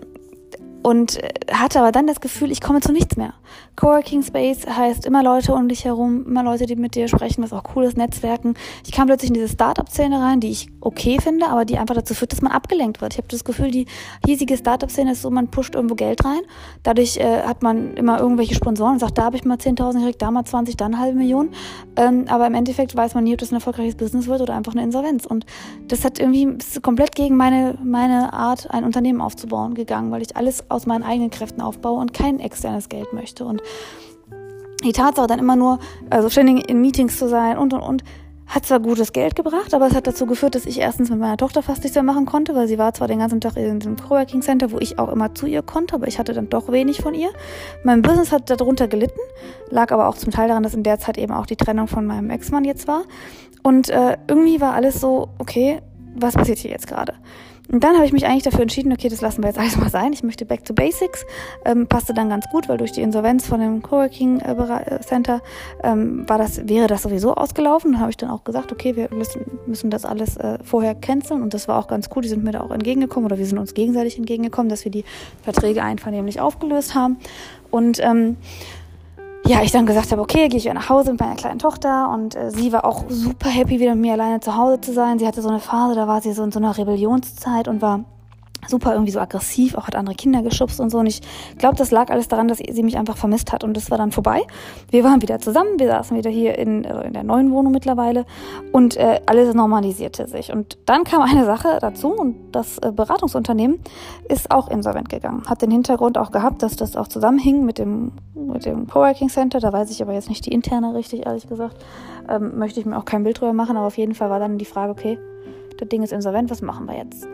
und 0.83 1.21
äh, 1.23 1.29
hatte 1.51 1.79
aber 1.79 1.91
dann 1.91 2.07
das 2.07 2.21
Gefühl, 2.21 2.51
ich 2.51 2.61
komme 2.61 2.81
zu 2.81 2.91
nichts 2.91 3.17
mehr. 3.17 3.33
Coworking 3.75 4.23
Space 4.23 4.65
heißt 4.67 5.05
immer 5.05 5.23
Leute 5.23 5.53
um 5.53 5.67
dich 5.67 5.85
herum, 5.85 6.25
immer 6.25 6.43
Leute, 6.43 6.65
die 6.65 6.75
mit 6.75 6.95
dir 6.95 7.07
sprechen, 7.07 7.43
was 7.43 7.53
auch 7.53 7.63
cool 7.75 7.85
ist, 7.85 7.97
Netzwerken. 7.97 8.55
Ich 8.85 8.91
kam 8.91 9.07
plötzlich 9.07 9.29
in 9.29 9.33
diese 9.33 9.49
Startup-Szene 9.49 10.19
rein, 10.19 10.39
die 10.39 10.49
ich 10.49 10.69
okay 10.81 11.19
finde, 11.21 11.47
aber 11.47 11.65
die 11.65 11.77
einfach 11.77 11.95
dazu 11.95 12.13
führt, 12.13 12.31
dass 12.31 12.41
man 12.41 12.51
abgelenkt 12.51 13.01
wird. 13.01 13.13
Ich 13.13 13.17
habe 13.17 13.27
das 13.27 13.43
Gefühl, 13.43 13.71
die 13.71 13.85
hiesige 14.25 14.57
Startup-Szene 14.57 15.13
ist 15.13 15.21
so, 15.21 15.29
man 15.29 15.49
pusht 15.49 15.75
irgendwo 15.75 15.95
Geld 15.95 16.23
rein. 16.25 16.41
Dadurch 16.83 17.17
äh, 17.17 17.43
hat 17.43 17.63
man 17.63 17.95
immer 17.95 18.19
irgendwelche 18.19 18.55
Sponsoren 18.55 18.93
und 18.93 18.99
sagt, 18.99 19.17
da 19.17 19.23
habe 19.23 19.35
ich 19.35 19.45
mal 19.45 19.57
10.000 19.57 19.99
gekriegt, 19.99 20.21
da 20.21 20.31
mal 20.31 20.45
20, 20.45 20.77
dann 20.77 20.99
halbe 20.99 21.17
Million. 21.17 21.49
Ähm, 21.95 22.25
aber 22.27 22.47
im 22.47 22.53
Endeffekt 22.53 22.95
weiß 22.95 23.15
man 23.15 23.23
nie, 23.23 23.33
ob 23.33 23.39
das 23.39 23.51
ein 23.51 23.55
erfolgreiches 23.55 23.95
Business 23.95 24.27
wird 24.27 24.41
oder 24.41 24.55
einfach 24.55 24.73
eine 24.73 24.83
Insolvenz. 24.83 25.25
Und 25.25 25.45
das 25.87 26.03
hat 26.05 26.19
irgendwie 26.19 26.43
ist 26.43 26.81
komplett 26.81 27.15
gegen 27.15 27.35
meine, 27.37 27.77
meine 27.83 28.33
Art, 28.33 28.69
ein 28.71 28.83
Unternehmen 28.83 29.21
aufzubauen 29.21 29.73
gegangen, 29.73 30.11
weil 30.11 30.21
ich 30.21 30.35
alles 30.35 30.69
aus 30.71 30.85
meinen 30.85 31.03
eigenen 31.03 31.29
Kräften 31.29 31.61
aufbaue 31.61 31.99
und 31.99 32.13
kein 32.13 32.39
externes 32.39 32.89
Geld 32.89 33.13
möchte. 33.13 33.45
Und 33.45 33.61
die 34.83 34.93
Tatsache 34.93 35.27
dann 35.27 35.39
immer 35.39 35.55
nur, 35.55 35.79
also 36.09 36.29
ständig 36.29 36.69
in 36.69 36.81
Meetings 36.81 37.17
zu 37.17 37.27
sein 37.27 37.57
und 37.57 37.73
und 37.73 37.81
und, 37.81 38.03
hat 38.51 38.65
zwar 38.65 38.81
gutes 38.81 39.13
Geld 39.13 39.37
gebracht, 39.37 39.73
aber 39.73 39.87
es 39.87 39.95
hat 39.95 40.07
dazu 40.07 40.25
geführt, 40.25 40.55
dass 40.55 40.65
ich 40.65 40.77
erstens 40.77 41.09
mit 41.09 41.19
meiner 41.19 41.37
Tochter 41.37 41.63
fast 41.63 41.83
nichts 41.83 41.95
mehr 41.95 42.03
machen 42.03 42.25
konnte, 42.25 42.53
weil 42.53 42.67
sie 42.67 42.77
war 42.77 42.93
zwar 42.93 43.07
den 43.07 43.19
ganzen 43.19 43.39
Tag 43.39 43.55
in 43.55 43.79
dem 43.79 43.95
Coworking 43.95 44.41
Center, 44.41 44.71
wo 44.71 44.77
ich 44.79 44.99
auch 44.99 45.07
immer 45.07 45.33
zu 45.33 45.45
ihr 45.45 45.61
konnte, 45.61 45.95
aber 45.95 46.07
ich 46.07 46.19
hatte 46.19 46.33
dann 46.33 46.49
doch 46.49 46.69
wenig 46.69 47.01
von 47.01 47.13
ihr. 47.13 47.29
Mein 47.85 48.01
Business 48.01 48.33
hat 48.33 48.49
darunter 48.49 48.89
gelitten, 48.89 49.21
lag 49.69 49.93
aber 49.93 50.09
auch 50.09 50.17
zum 50.17 50.33
Teil 50.33 50.49
daran, 50.49 50.63
dass 50.63 50.73
in 50.73 50.83
der 50.83 50.99
Zeit 50.99 51.17
eben 51.17 51.31
auch 51.31 51.45
die 51.45 51.55
Trennung 51.55 51.87
von 51.87 52.05
meinem 52.05 52.29
Ex-Mann 52.29 52.65
jetzt 52.65 52.89
war. 52.89 53.03
Und 53.63 53.89
äh, 53.89 54.17
irgendwie 54.27 54.59
war 54.59 54.73
alles 54.73 54.99
so, 54.99 55.29
okay, 55.37 55.81
was 56.15 56.33
passiert 56.33 56.57
hier 56.57 56.71
jetzt 56.71 56.87
gerade? 56.87 57.13
Und 57.71 57.85
dann 57.85 57.95
habe 57.95 58.05
ich 58.05 58.11
mich 58.11 58.25
eigentlich 58.25 58.43
dafür 58.43 58.61
entschieden, 58.61 58.91
okay, 58.91 59.07
das 59.07 59.21
lassen 59.21 59.41
wir 59.41 59.47
jetzt 59.47 59.57
alles 59.57 59.77
mal 59.77 59.89
sein. 59.89 60.11
Ich 60.11 60.23
möchte 60.23 60.45
back 60.45 60.65
to 60.65 60.73
basics. 60.73 61.25
Ähm, 61.63 61.87
passte 61.87 62.13
dann 62.13 62.29
ganz 62.29 62.45
gut, 62.49 62.67
weil 62.67 62.77
durch 62.77 62.91
die 62.91 63.01
Insolvenz 63.01 63.47
von 63.47 63.61
dem 63.61 63.81
Coworking 63.81 64.41
äh, 64.41 64.51
äh, 64.51 64.99
Center 64.99 65.41
ähm, 65.81 66.27
war 66.27 66.37
das, 66.37 66.67
wäre 66.67 66.87
das 66.87 67.03
sowieso 67.03 67.35
ausgelaufen. 67.35 67.93
Dann 67.93 68.01
habe 68.01 68.11
ich 68.11 68.17
dann 68.17 68.29
auch 68.29 68.43
gesagt, 68.43 68.73
okay, 68.73 68.97
wir 68.97 69.09
müssen, 69.11 69.59
müssen 69.67 69.89
das 69.89 70.03
alles 70.03 70.35
äh, 70.35 70.57
vorher 70.63 70.95
canceln. 70.95 71.41
Und 71.41 71.53
das 71.53 71.69
war 71.69 71.79
auch 71.79 71.87
ganz 71.87 72.09
cool. 72.13 72.23
Die 72.23 72.29
sind 72.29 72.43
mir 72.43 72.51
da 72.51 72.59
auch 72.59 72.71
entgegengekommen 72.71 73.25
oder 73.25 73.37
wir 73.37 73.45
sind 73.45 73.57
uns 73.57 73.73
gegenseitig 73.73 74.17
entgegengekommen, 74.17 74.69
dass 74.69 74.83
wir 74.83 74.91
die 74.91 75.05
Verträge 75.41 75.81
einvernehmlich 75.81 76.41
aufgelöst 76.41 76.93
haben. 76.93 77.19
Und 77.69 77.99
ähm, 78.01 78.35
ja, 79.45 79.61
ich 79.63 79.71
dann 79.71 79.85
gesagt 79.85 80.11
habe, 80.11 80.21
okay, 80.21 80.47
gehe 80.47 80.57
ich 80.57 80.65
wieder 80.65 80.73
nach 80.73 80.89
Hause 80.89 81.11
mit 81.11 81.19
meiner 81.19 81.35
kleinen 81.35 81.59
Tochter 81.59 82.09
und 82.09 82.35
äh, 82.35 82.51
sie 82.51 82.71
war 82.71 82.85
auch 82.85 83.05
super 83.09 83.49
happy, 83.49 83.79
wieder 83.79 83.95
mit 83.95 84.01
mir 84.01 84.13
alleine 84.13 84.39
zu 84.39 84.55
Hause 84.55 84.79
zu 84.81 84.93
sein. 84.93 85.19
Sie 85.19 85.27
hatte 85.27 85.41
so 85.41 85.49
eine 85.49 85.59
Phase, 85.59 85.95
da 85.95 86.07
war 86.07 86.21
sie 86.21 86.31
so 86.33 86.43
in 86.43 86.51
so 86.51 86.59
einer 86.59 86.77
Rebellionszeit 86.77 87.67
und 87.67 87.81
war 87.81 88.05
super 88.67 88.93
irgendwie 88.93 89.11
so 89.11 89.19
aggressiv, 89.19 89.75
auch 89.75 89.87
hat 89.87 89.95
andere 89.95 90.15
Kinder 90.15 90.41
geschubst 90.41 90.79
und 90.79 90.89
so. 90.89 90.99
Und 90.99 91.07
ich 91.07 91.21
glaube, 91.57 91.75
das 91.75 91.91
lag 91.91 92.09
alles 92.09 92.27
daran, 92.27 92.47
dass 92.47 92.59
sie 92.59 92.83
mich 92.83 92.97
einfach 92.97 93.17
vermisst 93.17 93.51
hat. 93.51 93.63
Und 93.63 93.75
das 93.75 93.91
war 93.91 93.97
dann 93.97 94.11
vorbei. 94.11 94.41
Wir 94.89 95.03
waren 95.03 95.21
wieder 95.21 95.39
zusammen, 95.39 95.79
wir 95.79 95.87
saßen 95.87 96.15
wieder 96.17 96.29
hier 96.29 96.57
in, 96.57 96.85
also 96.85 97.01
in 97.01 97.13
der 97.13 97.23
neuen 97.23 97.51
Wohnung 97.51 97.71
mittlerweile 97.71 98.25
und 98.71 98.97
äh, 98.97 99.19
alles 99.25 99.53
normalisierte 99.53 100.27
sich. 100.27 100.51
Und 100.51 100.77
dann 100.85 101.03
kam 101.03 101.21
eine 101.21 101.45
Sache 101.45 101.77
dazu 101.81 102.09
und 102.09 102.35
das 102.51 102.77
äh, 102.79 102.91
Beratungsunternehmen 102.91 103.79
ist 104.27 104.51
auch 104.51 104.67
insolvent 104.69 105.09
gegangen. 105.09 105.43
Hat 105.47 105.61
den 105.61 105.71
Hintergrund 105.71 106.17
auch 106.17 106.31
gehabt, 106.31 106.63
dass 106.63 106.75
das 106.75 106.95
auch 106.95 107.07
zusammenhing 107.07 107.65
mit 107.65 107.77
dem, 107.77 108.11
mit 108.33 108.65
dem 108.65 108.87
Coworking 108.87 109.29
Center. 109.29 109.59
Da 109.59 109.73
weiß 109.73 109.91
ich 109.91 110.01
aber 110.01 110.13
jetzt 110.13 110.29
nicht 110.29 110.45
die 110.45 110.51
interne 110.51 110.93
richtig, 110.93 111.25
ehrlich 111.25 111.47
gesagt. 111.47 111.77
Ähm, 112.29 112.57
möchte 112.57 112.79
ich 112.79 112.85
mir 112.85 112.97
auch 112.97 113.05
kein 113.05 113.23
Bild 113.23 113.39
drüber 113.39 113.53
machen, 113.53 113.77
aber 113.77 113.87
auf 113.87 113.97
jeden 113.97 114.13
Fall 114.13 114.29
war 114.29 114.39
dann 114.39 114.57
die 114.57 114.65
Frage, 114.65 114.91
okay, 114.91 115.17
das 115.77 115.89
Ding 115.89 116.03
ist 116.03 116.13
insolvent, 116.13 116.51
was 116.51 116.61
machen 116.61 116.87
wir 116.87 116.95
jetzt? 116.95 117.27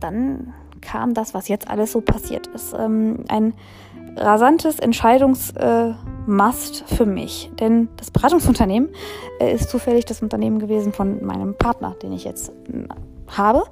Dann 0.00 0.54
kam 0.80 1.14
das, 1.14 1.34
was 1.34 1.48
jetzt 1.48 1.68
alles 1.68 1.92
so 1.92 2.00
passiert 2.00 2.46
ist. 2.48 2.74
Ähm, 2.78 3.24
ein 3.28 3.54
rasantes 4.16 4.78
Entscheidungsmast 4.78 6.82
äh, 6.82 6.94
für 6.94 7.06
mich. 7.06 7.50
Denn 7.60 7.88
das 7.96 8.10
Beratungsunternehmen 8.10 8.90
äh, 9.40 9.54
ist 9.54 9.68
zufällig 9.68 10.06
das 10.06 10.22
Unternehmen 10.22 10.58
gewesen 10.58 10.92
von 10.92 11.24
meinem 11.24 11.56
Partner, 11.56 11.94
den 12.02 12.12
ich 12.12 12.24
jetzt 12.24 12.48
äh, 12.48 12.86
habe. 13.28 13.64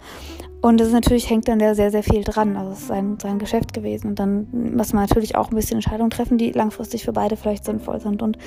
Und 0.61 0.81
ist 0.81 0.93
natürlich 0.93 1.29
hängt 1.29 1.49
dann 1.49 1.59
da 1.59 1.75
sehr, 1.75 1.91
sehr 1.91 2.03
viel 2.03 2.25
dran. 2.25 2.57
Also 2.57 2.73
es 2.73 2.81
ist 2.81 2.89
sein, 2.89 3.19
sein 3.21 3.39
Geschäft 3.39 3.75
gewesen. 3.75 4.09
Und 4.09 4.19
dann 4.19 4.49
muss 4.75 4.93
man 4.93 5.03
natürlich 5.03 5.37
auch 5.37 5.51
ein 5.51 5.57
bisschen 5.57 5.77
Entscheidungen 5.77 6.11
treffen, 6.11 6.39
die 6.39 6.53
langfristig 6.53 7.05
für 7.05 7.13
beide 7.13 7.37
vielleicht 7.37 7.67
sinnvoll 7.67 8.01
sind. 8.01 8.23
Und 8.23 8.39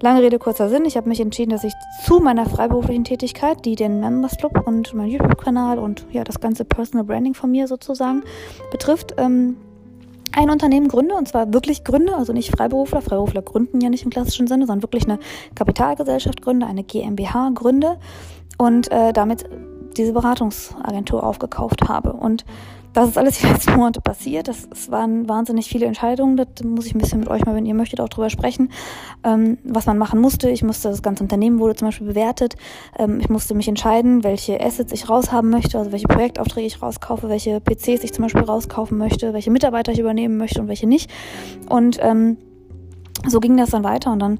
Lange 0.00 0.22
Rede, 0.22 0.38
kurzer 0.38 0.68
Sinn. 0.68 0.84
Ich 0.84 0.96
habe 0.96 1.08
mich 1.08 1.20
entschieden, 1.20 1.50
dass 1.50 1.64
ich 1.64 1.72
zu 2.04 2.18
meiner 2.18 2.46
freiberuflichen 2.46 3.04
Tätigkeit, 3.04 3.64
die 3.64 3.76
den 3.76 4.00
Members 4.00 4.36
Club 4.36 4.66
und 4.66 4.92
meinen 4.94 5.10
YouTube-Kanal 5.10 5.78
und 5.78 6.06
ja 6.10 6.24
das 6.24 6.40
ganze 6.40 6.64
Personal 6.64 7.04
Branding 7.04 7.34
von 7.34 7.50
mir 7.50 7.68
sozusagen 7.68 8.22
betrifft, 8.70 9.14
ähm, 9.16 9.56
ein 10.32 10.50
Unternehmen 10.50 10.88
gründe 10.88 11.14
und 11.14 11.28
zwar 11.28 11.52
wirklich 11.52 11.84
gründe, 11.84 12.14
also 12.16 12.32
nicht 12.32 12.50
Freiberufler. 12.50 13.02
Freiberufler 13.02 13.42
gründen 13.42 13.80
ja 13.80 13.88
nicht 13.88 14.04
im 14.04 14.10
klassischen 14.10 14.46
Sinne, 14.46 14.66
sondern 14.66 14.82
wirklich 14.82 15.04
eine 15.04 15.18
Kapitalgesellschaft 15.54 16.42
gründe, 16.42 16.66
eine 16.66 16.82
GmbH 16.82 17.50
gründe 17.54 17.98
und 18.58 18.90
äh, 18.90 19.12
damit 19.12 19.44
diese 19.96 20.12
Beratungsagentur 20.12 21.22
aufgekauft 21.22 21.88
habe. 21.88 22.12
Und 22.12 22.44
das 22.94 23.10
ist 23.10 23.18
alles 23.18 23.38
die 23.40 23.46
letzten 23.46 23.74
Monate 23.74 24.00
passiert. 24.00 24.48
Das, 24.48 24.68
das 24.68 24.90
waren 24.90 25.28
wahnsinnig 25.28 25.68
viele 25.68 25.86
Entscheidungen. 25.86 26.36
Das 26.36 26.64
muss 26.64 26.86
ich 26.86 26.94
ein 26.94 26.98
bisschen 26.98 27.20
mit 27.20 27.28
euch 27.28 27.44
mal, 27.44 27.54
wenn 27.54 27.66
ihr 27.66 27.74
möchtet, 27.74 28.00
auch 28.00 28.08
drüber 28.08 28.30
sprechen, 28.30 28.70
ähm, 29.22 29.58
was 29.64 29.86
man 29.86 29.98
machen 29.98 30.20
musste. 30.20 30.48
Ich 30.48 30.62
musste, 30.62 30.88
das 30.88 31.02
ganze 31.02 31.22
Unternehmen 31.22 31.58
wurde 31.58 31.74
zum 31.74 31.88
Beispiel 31.88 32.06
bewertet. 32.06 32.54
Ähm, 32.98 33.20
ich 33.20 33.28
musste 33.28 33.54
mich 33.54 33.68
entscheiden, 33.68 34.24
welche 34.24 34.60
Assets 34.60 34.92
ich 34.92 35.10
raushaben 35.10 35.50
möchte, 35.50 35.78
also 35.78 35.92
welche 35.92 36.08
Projektaufträge 36.08 36.66
ich 36.66 36.80
rauskaufe, 36.80 37.28
welche 37.28 37.60
PCs 37.60 38.04
ich 38.04 38.12
zum 38.12 38.22
Beispiel 38.22 38.42
rauskaufen 38.42 38.96
möchte, 38.96 39.34
welche 39.34 39.50
Mitarbeiter 39.50 39.92
ich 39.92 39.98
übernehmen 39.98 40.36
möchte 40.36 40.60
und 40.60 40.68
welche 40.68 40.86
nicht. 40.86 41.10
Und 41.68 41.98
ähm, 42.00 42.38
so 43.26 43.40
ging 43.40 43.56
das 43.56 43.70
dann 43.70 43.84
weiter 43.84 44.12
und 44.12 44.20
dann 44.20 44.38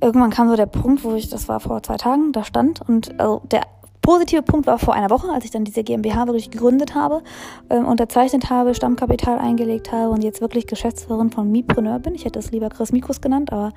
irgendwann 0.00 0.30
kam 0.30 0.48
so 0.48 0.56
der 0.56 0.66
Punkt, 0.66 1.04
wo 1.04 1.14
ich, 1.14 1.28
das 1.28 1.48
war 1.48 1.60
vor 1.60 1.82
zwei 1.82 1.96
Tagen, 1.96 2.32
da 2.32 2.44
stand 2.44 2.80
und 2.86 3.18
also 3.20 3.42
der 3.50 3.62
positive 4.04 4.42
Punkt 4.42 4.66
war 4.66 4.78
vor 4.78 4.94
einer 4.94 5.08
Woche, 5.08 5.30
als 5.30 5.46
ich 5.46 5.50
dann 5.50 5.64
diese 5.64 5.82
GmbH 5.82 6.26
wirklich 6.26 6.50
gegründet 6.50 6.94
habe, 6.94 7.22
äh, 7.70 7.78
unterzeichnet 7.78 8.50
habe, 8.50 8.74
Stammkapital 8.74 9.38
eingelegt 9.38 9.92
habe 9.92 10.10
und 10.10 10.22
jetzt 10.22 10.42
wirklich 10.42 10.66
Geschäftsführerin 10.66 11.30
von 11.30 11.50
Mipreneur 11.50 11.98
bin. 11.98 12.14
Ich 12.14 12.26
hätte 12.26 12.38
es 12.38 12.52
lieber 12.52 12.68
Chris 12.68 12.92
Mikros 12.92 13.22
genannt, 13.22 13.50
aber 13.50 13.72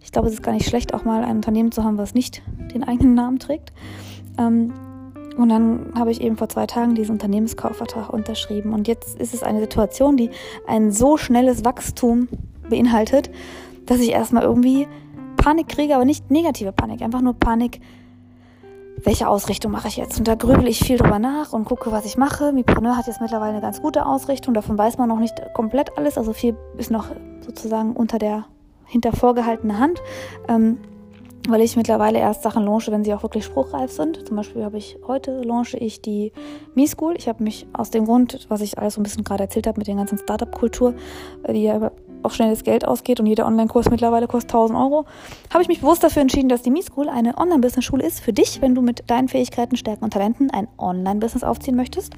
ich 0.00 0.12
glaube, 0.12 0.28
es 0.28 0.34
ist 0.34 0.42
gar 0.42 0.52
nicht 0.52 0.68
schlecht, 0.68 0.94
auch 0.94 1.04
mal 1.04 1.24
ein 1.24 1.36
Unternehmen 1.36 1.72
zu 1.72 1.82
haben, 1.82 1.98
was 1.98 2.14
nicht 2.14 2.42
den 2.72 2.84
eigenen 2.84 3.14
Namen 3.14 3.40
trägt. 3.40 3.72
Ähm, 4.38 4.72
und 5.36 5.48
dann 5.48 5.92
habe 5.96 6.12
ich 6.12 6.20
eben 6.20 6.36
vor 6.36 6.48
zwei 6.48 6.66
Tagen 6.66 6.94
diesen 6.94 7.12
Unternehmenskaufvertrag 7.12 8.12
unterschrieben. 8.12 8.72
Und 8.72 8.86
jetzt 8.86 9.18
ist 9.18 9.34
es 9.34 9.42
eine 9.42 9.58
Situation, 9.58 10.16
die 10.16 10.30
ein 10.68 10.92
so 10.92 11.16
schnelles 11.16 11.64
Wachstum 11.64 12.28
beinhaltet, 12.70 13.28
dass 13.86 13.98
ich 13.98 14.10
erstmal 14.10 14.44
irgendwie 14.44 14.86
Panik 15.36 15.66
kriege, 15.68 15.96
aber 15.96 16.04
nicht 16.04 16.30
negative 16.30 16.70
Panik, 16.70 17.02
einfach 17.02 17.20
nur 17.20 17.34
Panik, 17.34 17.80
welche 19.04 19.28
Ausrichtung 19.28 19.70
mache 19.70 19.88
ich 19.88 19.96
jetzt? 19.96 20.18
Und 20.18 20.26
da 20.26 20.34
grübel 20.34 20.66
ich 20.66 20.80
viel 20.80 20.96
drüber 20.96 21.18
nach 21.18 21.52
und 21.52 21.66
gucke, 21.66 21.92
was 21.92 22.06
ich 22.06 22.16
mache. 22.16 22.52
Mipreneur 22.52 22.96
hat 22.96 23.06
jetzt 23.06 23.20
mittlerweile 23.20 23.52
eine 23.52 23.60
ganz 23.60 23.82
gute 23.82 24.06
Ausrichtung. 24.06 24.54
Davon 24.54 24.78
weiß 24.78 24.98
man 24.98 25.08
noch 25.08 25.18
nicht 25.18 25.34
komplett 25.52 25.96
alles. 25.98 26.16
Also 26.16 26.32
viel 26.32 26.56
ist 26.78 26.90
noch 26.90 27.06
sozusagen 27.40 27.92
unter 27.94 28.18
der, 28.18 28.46
hinter 28.86 29.12
vorgehaltener 29.12 29.78
Hand. 29.78 30.00
Ähm, 30.48 30.78
weil 31.46 31.60
ich 31.60 31.76
mittlerweile 31.76 32.18
erst 32.18 32.42
Sachen 32.42 32.64
launche, 32.64 32.90
wenn 32.90 33.04
sie 33.04 33.12
auch 33.12 33.22
wirklich 33.22 33.44
spruchreif 33.44 33.92
sind. 33.92 34.26
Zum 34.26 34.36
Beispiel 34.36 34.64
habe 34.64 34.78
ich 34.78 34.96
heute 35.06 35.42
launche 35.42 35.76
ich 35.76 36.00
die 36.00 36.32
Me 36.74 36.86
School. 36.86 37.14
Ich 37.18 37.28
habe 37.28 37.42
mich 37.42 37.66
aus 37.74 37.90
dem 37.90 38.06
Grund, 38.06 38.46
was 38.48 38.62
ich 38.62 38.78
alles 38.78 38.94
so 38.94 39.00
ein 39.00 39.04
bisschen 39.04 39.24
gerade 39.24 39.42
erzählt 39.42 39.66
habe 39.66 39.78
mit 39.78 39.86
der 39.86 39.94
ganzen 39.94 40.16
Startup-Kultur, 40.16 40.94
die 41.46 41.64
ja 41.64 41.90
auf 42.24 42.34
schnelles 42.34 42.64
Geld 42.64 42.86
ausgeht 42.86 43.20
und 43.20 43.26
jeder 43.26 43.46
Online-Kurs 43.46 43.90
mittlerweile 43.90 44.26
kostet 44.26 44.50
1000 44.50 44.78
Euro, 44.78 45.04
habe 45.52 45.62
ich 45.62 45.68
mich 45.68 45.80
bewusst 45.80 46.02
dafür 46.02 46.22
entschieden, 46.22 46.48
dass 46.48 46.62
die 46.62 46.70
Me-School 46.70 47.08
eine 47.08 47.36
Online-Business-Schule 47.38 48.04
ist 48.04 48.20
für 48.20 48.32
dich, 48.32 48.62
wenn 48.62 48.74
du 48.74 48.82
mit 48.82 49.10
deinen 49.10 49.28
Fähigkeiten, 49.28 49.76
Stärken 49.76 50.04
und 50.04 50.12
Talenten 50.12 50.50
ein 50.50 50.68
Online-Business 50.78 51.44
aufziehen 51.44 51.76
möchtest. 51.76 52.14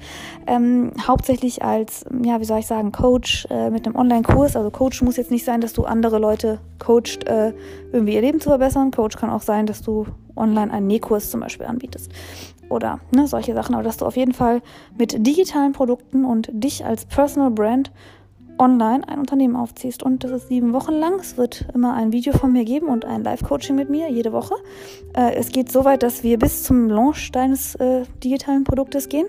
Ähm, 0.47 0.91
hauptsächlich 1.05 1.63
als, 1.63 2.05
ja, 2.23 2.39
wie 2.39 2.45
soll 2.45 2.59
ich 2.59 2.67
sagen, 2.67 2.91
Coach 2.91 3.47
äh, 3.49 3.69
mit 3.69 3.85
einem 3.85 3.95
Online-Kurs. 3.95 4.55
Also 4.55 4.71
Coach 4.71 5.01
muss 5.01 5.17
jetzt 5.17 5.31
nicht 5.31 5.45
sein, 5.45 5.61
dass 5.61 5.73
du 5.73 5.83
andere 5.85 6.19
Leute 6.19 6.59
coacht, 6.79 7.25
äh, 7.25 7.53
irgendwie 7.91 8.13
ihr 8.13 8.21
Leben 8.21 8.39
zu 8.39 8.49
verbessern. 8.49 8.91
Coach 8.91 9.17
kann 9.17 9.29
auch 9.29 9.41
sein, 9.41 9.65
dass 9.65 9.81
du 9.81 10.05
online 10.35 10.71
einen 10.71 10.87
Nähkurs 10.87 11.29
zum 11.29 11.41
Beispiel 11.41 11.65
anbietest 11.65 12.11
oder 12.69 12.99
ne, 13.11 13.27
solche 13.27 13.53
Sachen, 13.53 13.75
aber 13.75 13.83
dass 13.83 13.97
du 13.97 14.05
auf 14.05 14.17
jeden 14.17 14.33
Fall 14.33 14.61
mit 14.97 15.25
digitalen 15.25 15.73
Produkten 15.73 16.25
und 16.25 16.49
dich 16.51 16.85
als 16.85 17.05
Personal 17.05 17.51
Brand 17.51 17.91
online 18.59 19.07
ein 19.07 19.19
Unternehmen 19.19 19.55
aufziehst. 19.55 20.03
Und 20.03 20.23
das 20.23 20.31
ist 20.31 20.47
sieben 20.49 20.73
Wochen 20.73 20.93
lang. 20.93 21.19
Es 21.19 21.37
wird 21.37 21.65
immer 21.73 21.93
ein 21.93 22.11
Video 22.11 22.33
von 22.33 22.51
mir 22.51 22.65
geben 22.65 22.87
und 22.87 23.05
ein 23.05 23.23
Live-Coaching 23.23 23.75
mit 23.75 23.89
mir 23.89 24.09
jede 24.09 24.31
Woche. 24.31 24.55
Äh, 25.15 25.35
es 25.35 25.51
geht 25.51 25.71
so 25.71 25.85
weit, 25.85 26.03
dass 26.03 26.23
wir 26.23 26.37
bis 26.39 26.63
zum 26.63 26.89
Launch 26.89 27.31
deines 27.31 27.75
äh, 27.75 28.03
digitalen 28.23 28.63
Produktes 28.63 29.09
gehen. 29.09 29.27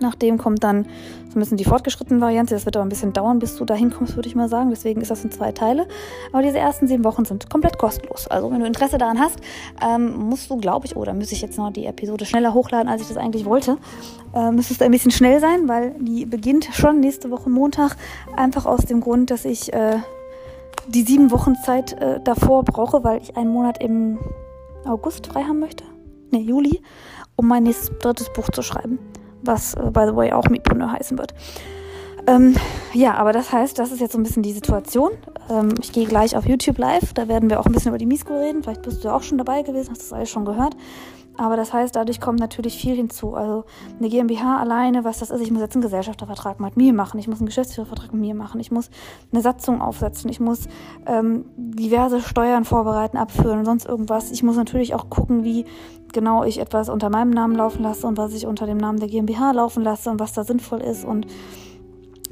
Nachdem 0.00 0.38
kommt 0.38 0.64
dann 0.64 0.84
so 1.28 1.38
ein 1.38 1.40
bisschen 1.40 1.56
die 1.56 1.64
fortgeschrittene 1.64 2.20
Variante. 2.20 2.54
Das 2.54 2.64
wird 2.64 2.76
aber 2.76 2.84
ein 2.84 2.88
bisschen 2.88 3.12
dauern, 3.12 3.38
bis 3.38 3.56
du 3.56 3.64
dahin 3.64 3.90
kommst, 3.90 4.16
würde 4.16 4.28
ich 4.28 4.34
mal 4.34 4.48
sagen. 4.48 4.70
Deswegen 4.70 5.00
ist 5.00 5.10
das 5.10 5.24
in 5.24 5.30
zwei 5.30 5.52
Teile. 5.52 5.86
Aber 6.32 6.42
diese 6.42 6.58
ersten 6.58 6.86
sieben 6.86 7.04
Wochen 7.04 7.24
sind 7.24 7.50
komplett 7.50 7.78
kostenlos. 7.78 8.28
Also 8.28 8.50
wenn 8.50 8.60
du 8.60 8.66
Interesse 8.66 8.98
daran 8.98 9.18
hast, 9.18 9.38
ähm, 9.82 10.16
musst 10.16 10.50
du, 10.50 10.56
glaube 10.56 10.86
ich, 10.86 10.96
oder 10.96 11.12
oh, 11.12 11.14
müsste 11.14 11.34
ich 11.34 11.42
jetzt 11.42 11.58
noch 11.58 11.72
die 11.72 11.86
Episode 11.86 12.24
schneller 12.26 12.54
hochladen, 12.54 12.88
als 12.88 13.02
ich 13.02 13.08
das 13.08 13.16
eigentlich 13.16 13.44
wollte. 13.44 13.78
Äh, 14.34 14.50
müsstest 14.50 14.80
du 14.80 14.84
ein 14.84 14.90
bisschen 14.90 15.10
schnell 15.10 15.40
sein, 15.40 15.68
weil 15.68 15.94
die 15.98 16.26
beginnt 16.26 16.68
schon 16.72 17.00
nächste 17.00 17.30
Woche 17.30 17.50
Montag. 17.50 17.96
Einfach 18.36 18.66
aus 18.66 18.84
dem 18.84 19.00
Grund, 19.00 19.30
dass 19.30 19.44
ich 19.44 19.72
äh, 19.72 19.98
die 20.88 21.02
sieben 21.02 21.30
Wochen 21.30 21.54
Zeit 21.56 21.92
äh, 21.94 22.20
davor 22.22 22.64
brauche, 22.64 23.04
weil 23.04 23.20
ich 23.22 23.36
einen 23.36 23.50
Monat 23.50 23.82
im 23.82 24.18
August 24.84 25.26
frei 25.26 25.42
haben 25.44 25.60
möchte. 25.60 25.84
Ne, 26.30 26.40
Juli, 26.40 26.80
um 27.36 27.48
mein 27.48 27.62
nächstes 27.62 27.96
drittes 27.98 28.32
Buch 28.32 28.50
zu 28.50 28.62
schreiben 28.62 28.98
was, 29.44 29.74
äh, 29.74 29.90
by 29.90 30.04
the 30.06 30.16
way, 30.16 30.32
auch 30.32 30.48
Mietpreneur 30.48 30.92
heißen 30.92 31.18
wird. 31.18 31.34
Ähm, 32.26 32.56
ja, 32.94 33.14
aber 33.14 33.32
das 33.32 33.52
heißt, 33.52 33.78
das 33.78 33.92
ist 33.92 34.00
jetzt 34.00 34.12
so 34.12 34.18
ein 34.18 34.22
bisschen 34.22 34.42
die 34.42 34.52
Situation. 34.52 35.10
Ähm, 35.50 35.74
ich 35.80 35.92
gehe 35.92 36.06
gleich 36.06 36.36
auf 36.36 36.46
YouTube 36.46 36.78
live, 36.78 37.12
da 37.12 37.28
werden 37.28 37.50
wir 37.50 37.60
auch 37.60 37.66
ein 37.66 37.72
bisschen 37.72 37.90
über 37.90 37.98
die 37.98 38.06
Misko 38.06 38.34
reden. 38.38 38.62
Vielleicht 38.62 38.82
bist 38.82 39.04
du 39.04 39.10
auch 39.10 39.22
schon 39.22 39.38
dabei 39.38 39.62
gewesen, 39.62 39.90
hast 39.90 40.02
das 40.02 40.12
alles 40.12 40.30
schon 40.30 40.44
gehört. 40.44 40.74
Aber 41.36 41.56
das 41.56 41.72
heißt, 41.72 41.96
dadurch 41.96 42.20
kommt 42.20 42.38
natürlich 42.38 42.76
viel 42.78 42.94
hinzu. 42.94 43.34
Also 43.34 43.64
eine 43.98 44.08
GmbH 44.08 44.58
alleine, 44.58 45.04
was 45.04 45.18
das 45.18 45.30
ist, 45.30 45.40
ich 45.40 45.50
muss 45.50 45.62
jetzt 45.62 45.74
einen 45.74 45.82
Gesellschaftervertrag 45.82 46.60
mit 46.60 46.76
mir 46.76 46.92
machen, 46.92 47.18
ich 47.18 47.26
muss 47.26 47.38
einen 47.38 47.46
Geschäftsführervertrag 47.46 48.12
mit 48.12 48.20
mir 48.20 48.34
machen, 48.34 48.60
ich 48.60 48.70
muss 48.70 48.88
eine 49.32 49.42
Satzung 49.42 49.82
aufsetzen, 49.82 50.30
ich 50.30 50.38
muss 50.38 50.68
ähm, 51.06 51.46
diverse 51.56 52.20
Steuern 52.20 52.64
vorbereiten, 52.64 53.16
abführen 53.16 53.58
und 53.58 53.64
sonst 53.64 53.86
irgendwas. 53.86 54.30
Ich 54.30 54.42
muss 54.42 54.56
natürlich 54.56 54.94
auch 54.94 55.10
gucken, 55.10 55.42
wie 55.42 55.64
genau 56.14 56.44
ich 56.44 56.58
etwas 56.58 56.88
unter 56.88 57.10
meinem 57.10 57.30
Namen 57.30 57.54
laufen 57.54 57.82
lasse 57.82 58.06
und 58.06 58.16
was 58.16 58.32
ich 58.32 58.46
unter 58.46 58.64
dem 58.64 58.78
Namen 58.78 58.98
der 58.98 59.08
GmbH 59.08 59.52
laufen 59.52 59.82
lasse 59.82 60.10
und 60.10 60.18
was 60.18 60.32
da 60.32 60.44
sinnvoll 60.44 60.80
ist 60.80 61.04
und 61.04 61.26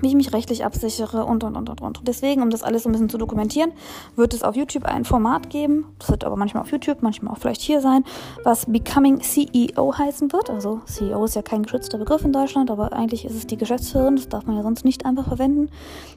wie 0.02 0.08
ich 0.08 0.14
mich 0.14 0.32
rechtlich 0.32 0.64
absichere 0.64 1.24
und, 1.24 1.44
und, 1.44 1.56
und, 1.56 1.70
und, 1.70 1.80
und. 1.80 2.00
Deswegen, 2.06 2.42
um 2.42 2.50
das 2.50 2.62
alles 2.62 2.84
ein 2.86 2.92
bisschen 2.92 3.08
zu 3.08 3.18
dokumentieren, 3.18 3.72
wird 4.16 4.34
es 4.34 4.42
auf 4.42 4.56
YouTube 4.56 4.84
ein 4.84 5.04
Format 5.04 5.48
geben. 5.48 5.86
Das 5.98 6.10
wird 6.10 6.24
aber 6.24 6.36
manchmal 6.36 6.64
auf 6.64 6.70
YouTube, 6.70 6.98
manchmal 7.02 7.32
auch 7.32 7.38
vielleicht 7.38 7.60
hier 7.60 7.80
sein, 7.80 8.04
was 8.44 8.66
Becoming 8.66 9.20
CEO 9.20 9.96
heißen 9.96 10.32
wird. 10.32 10.50
Also 10.50 10.80
CEO 10.86 11.24
ist 11.24 11.36
ja 11.36 11.42
kein 11.42 11.62
geschützter 11.62 11.98
Begriff 11.98 12.24
in 12.24 12.32
Deutschland, 12.32 12.70
aber 12.70 12.92
eigentlich 12.92 13.24
ist 13.24 13.34
es 13.34 13.46
die 13.46 13.56
Geschäftsführerin. 13.56 14.16
Das 14.16 14.28
darf 14.28 14.46
man 14.46 14.56
ja 14.56 14.62
sonst 14.62 14.84
nicht 14.84 15.06
einfach 15.06 15.28
verwenden. 15.28 15.70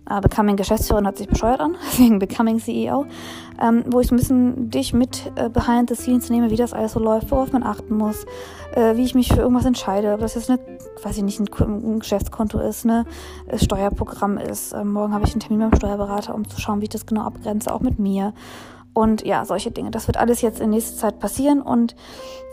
Aber 0.06 0.28
Becoming 0.28 0.56
Geschäftsführerin 0.56 1.08
hat 1.08 1.18
sich 1.18 1.28
bescheuert 1.28 1.60
an, 1.60 1.76
deswegen 1.86 2.20
Becoming 2.20 2.60
CEO. 2.60 3.06
Ähm, 3.62 3.86
wo 3.88 4.02
ich 4.02 4.08
so 4.08 4.16
ein 4.16 4.18
bisschen 4.18 4.70
dich 4.70 4.94
mit 4.94 5.32
äh, 5.36 5.48
behind 5.48 5.90
the 5.90 5.96
scenes 5.96 6.30
nehme, 6.30 6.52
wie 6.52 6.58
das 6.58 6.74
alles 6.74 6.92
so 6.92 7.00
läuft, 7.00 7.32
worauf 7.32 7.54
man 7.54 7.64
achten 7.64 7.96
muss, 7.96 8.26
äh, 8.76 8.98
wie 8.98 9.04
ich 9.04 9.16
mich 9.16 9.30
für 9.30 9.40
irgendwas 9.40 9.64
entscheide, 9.64 10.14
ob 10.14 10.20
das 10.20 10.36
jetzt 10.36 10.50
eine, 10.50 10.60
weiß 11.02 11.16
ich 11.18 11.24
nicht, 11.24 11.40
ein, 11.40 11.48
ein 11.62 12.00
Geschäftskonto 12.00 12.60
ist, 12.60 12.84
ne, 12.84 13.06
Steuerprogramm 13.76 14.38
ist. 14.38 14.74
Ähm, 14.74 14.94
morgen 14.94 15.14
habe 15.14 15.26
ich 15.26 15.34
einen 15.34 15.42
Termin 15.42 15.60
beim 15.60 15.78
Steuerberater, 15.78 16.34
um 16.34 16.48
zu 16.48 16.62
schauen, 16.62 16.80
wie 16.80 16.86
ich 16.86 16.90
das 16.90 17.06
genau 17.06 17.24
abgrenze, 17.24 17.74
auch 17.74 17.82
mit 17.82 18.00
mir. 18.00 18.34
Und 18.94 19.26
ja, 19.26 19.44
solche 19.44 19.72
Dinge. 19.72 19.92
Das 19.92 20.08
wird 20.08 20.16
alles 20.16 20.42
jetzt 20.42 20.62
in 20.62 20.70
nächster 20.70 20.96
Zeit 20.96 21.20
passieren 21.20 21.62
und 21.62 21.96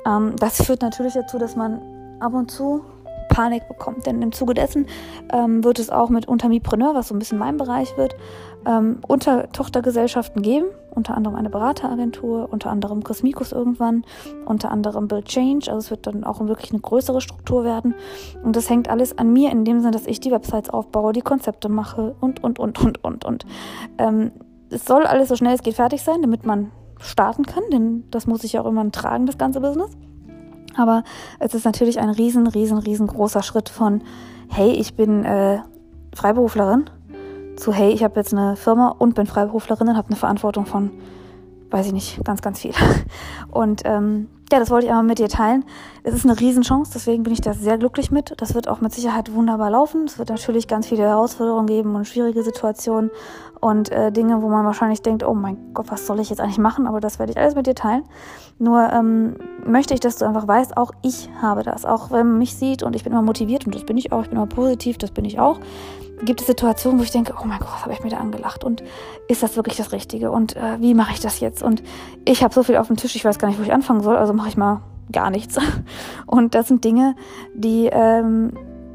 ähm, 0.05 0.35
das 0.37 0.65
führt 0.65 0.83
natürlich 0.83 1.15
dazu, 1.15 1.39
dass 1.39 1.55
man 1.55 1.81
ab 2.19 2.35
und 2.35 2.51
zu 2.51 2.85
Panik 3.29 3.69
bekommt. 3.69 4.07
Denn 4.07 4.21
im 4.21 4.33
Zuge 4.33 4.55
dessen 4.55 4.87
ähm, 5.33 5.63
wird 5.63 5.79
es 5.79 5.91
auch 5.91 6.11
mit 6.11 6.27
Untermipreneur, 6.27 6.95
was 6.95 7.09
so 7.09 7.15
ein 7.15 7.21
bisschen 7.21 7.39
mein 7.39 7.57
Bereich 7.57 7.97
wird, 7.97 8.17
ähm, 8.67 8.99
unter 9.07 9.51
Tochtergesellschaften 9.51 10.43
geben, 10.43 10.67
unter 10.95 11.17
anderem 11.17 11.37
eine 11.37 11.51
Berateragentur, 11.51 12.49
unter 12.51 12.71
anderem 12.71 13.03
Cosmicus 13.03 13.53
irgendwann, 13.53 14.05
unter 14.45 14.71
anderem 14.71 15.09
Build 15.09 15.27
Change. 15.27 15.71
Also 15.71 15.79
es 15.79 15.91
wird 15.91 16.07
dann 16.07 16.25
auch 16.25 16.41
wirklich 16.41 16.71
eine 16.73 16.81
größere 16.81 17.21
Struktur 17.21 17.65
werden. 17.65 17.95
Und 18.43 18.57
das 18.57 18.69
hängt 18.69 18.89
alles 18.89 19.17
an 19.19 19.33
mir 19.33 19.51
in 19.51 19.65
dem 19.65 19.81
Sinne, 19.81 19.93
dass 19.93 20.07
ich 20.07 20.21
die 20.21 20.31
Websites 20.31 20.71
aufbaue, 20.71 21.13
die 21.13 21.23
Konzepte 21.23 21.69
mache 21.69 22.15
und, 22.21 22.43
und, 22.43 22.59
und, 22.59 22.79
und, 22.81 23.03
und, 23.05 23.25
und. 23.25 23.47
Ähm, 23.99 24.33
es 24.71 24.85
soll 24.85 25.05
alles 25.05 25.29
so 25.29 25.37
schnell 25.37 25.55
es 25.55 25.63
geht 25.63 25.75
fertig 25.75 26.03
sein, 26.03 26.23
damit 26.23 26.47
man 26.47 26.71
starten 26.99 27.45
kann, 27.45 27.65
denn 27.73 28.05
das 28.11 28.27
muss 28.27 28.45
ich 28.45 28.55
ja 28.55 28.61
auch 28.61 28.65
irgendwann 28.65 28.93
tragen, 28.93 29.27
das 29.27 29.39
ganze 29.39 29.61
Business. 29.61 29.91
Aber 30.77 31.05
es 31.39 31.55
ist 31.55 31.65
natürlich 31.65 31.99
ein 32.01 32.09
riesen, 32.09 32.47
riesen, 32.47 32.79
riesengroßer 32.79 33.43
Schritt 33.43 33.69
von, 33.69 34.03
hey, 34.49 34.71
ich 34.73 34.95
bin 34.95 35.25
äh, 35.25 35.61
Freiberuflerin 36.15 36.91
zu, 37.57 37.73
hey, 37.73 37.93
ich 37.93 38.03
habe 38.03 38.19
jetzt 38.19 38.33
eine 38.33 38.57
Firma 38.57 38.95
und 38.99 39.15
bin 39.15 39.27
Freiberuflerin 39.27 39.89
und 39.89 39.97
habe 39.97 40.09
eine 40.09 40.17
Verantwortung 40.17 40.67
von, 40.67 40.91
weiß 41.71 41.87
ich 41.87 41.93
nicht, 41.93 42.25
ganz, 42.25 42.43
ganz 42.43 42.61
viel. 42.61 42.73
Und 43.51 43.83
ähm, 43.85 44.29
ja, 44.53 44.59
das 44.59 44.71
wollte 44.71 44.85
ich 44.85 44.91
einmal 44.91 45.07
mit 45.07 45.19
dir 45.19 45.29
teilen. 45.29 45.65
Es 46.03 46.13
ist 46.13 46.27
eine 46.27 46.39
Riesenchance, 46.39 46.91
deswegen 46.93 47.23
bin 47.23 47.33
ich 47.33 47.41
da 47.41 47.55
sehr 47.55 47.79
glücklich 47.79 48.11
mit. 48.11 48.35
Das 48.37 48.55
wird 48.55 48.69
auch 48.69 48.83
mit 48.83 48.93
Sicherheit 48.93 49.33
wunderbar 49.33 49.71
laufen. 49.71 50.05
Es 50.05 50.19
wird 50.19 50.29
natürlich 50.29 50.69
ganz 50.69 50.87
viele 50.87 51.05
Herausforderungen 51.05 51.67
geben 51.67 51.95
und 51.95 52.07
schwierige 52.07 52.43
Situationen 52.43 53.11
und 53.61 53.91
äh, 53.91 54.13
Dinge, 54.13 54.43
wo 54.43 54.49
man 54.51 54.67
wahrscheinlich 54.67 55.01
denkt, 55.01 55.25
oh 55.25 55.33
mein 55.33 55.73
Gott, 55.73 55.87
was 55.91 56.07
soll 56.07 56.21
ich 56.21 56.29
jetzt 56.29 56.41
eigentlich 56.41 56.59
machen? 56.59 56.87
Aber 56.87 57.01
das 57.01 57.19
werde 57.19 57.33
ich 57.33 57.39
alles 57.39 57.55
mit 57.55 57.67
dir 57.67 57.75
teilen. 57.75 58.05
Nur 58.59 58.93
ähm, 58.93 59.37
möchte 59.65 59.95
ich, 59.95 60.01
dass 60.01 60.17
du 60.17 60.27
einfach 60.27 60.47
weißt, 60.47 60.77
auch 60.77 60.91
ich 61.01 61.31
habe 61.41 61.63
das. 61.63 61.87
Auch 61.87 62.11
wenn 62.11 62.27
man 62.27 62.39
mich 62.39 62.55
sieht 62.55 62.83
und 62.83 62.95
ich 62.95 63.05
bin 63.05 63.13
immer 63.13 63.23
motiviert 63.23 63.65
und 63.65 63.75
das 63.75 63.85
bin 63.85 63.97
ich 63.97 64.13
auch, 64.13 64.23
ich 64.23 64.29
bin 64.29 64.37
immer 64.37 64.47
positiv, 64.47 64.99
das 64.99 65.13
bin 65.13 65.25
ich 65.25 65.41
auch 65.41 65.61
gibt 66.25 66.41
es 66.41 66.47
Situationen, 66.47 66.99
wo 66.99 67.05
ich 67.05 67.11
denke, 67.11 67.35
oh 67.41 67.45
mein 67.45 67.59
Gott, 67.59 67.69
was 67.73 67.83
habe 67.83 67.93
ich 67.93 68.03
mir 68.03 68.11
da 68.11 68.19
angelacht 68.19 68.65
und 68.65 68.83
ist 69.29 69.43
das 69.43 69.57
wirklich 69.57 69.77
das 69.77 69.93
Richtige 69.93 70.31
und 70.31 70.57
äh, 70.57 70.81
wie 70.81 70.95
mache 70.95 71.13
ich 71.13 71.21
das 71.21 71.41
jetzt? 71.41 71.63
Und 71.63 71.83
ich 72.25 72.43
habe 72.43 72.55
so 72.55 72.63
viel 72.63 72.77
auf 72.77 72.87
dem 72.87 72.97
Tisch, 72.97 73.17
ich 73.17 73.25
weiß 73.25 73.39
gar 73.39 73.49
nicht, 73.49 73.59
wo 73.59 73.63
ich 73.63 73.73
anfangen 73.73 74.03
soll, 74.03 74.17
also 74.17 74.33
mache 74.33 74.49
ich 74.49 74.57
mal 74.57 74.83
gar 75.11 75.31
nichts. 75.31 75.59
Und 76.27 76.55
das 76.55 76.69
sind 76.69 76.85
Dinge, 76.85 77.15
die 77.55 77.89
ähm, 77.93 78.53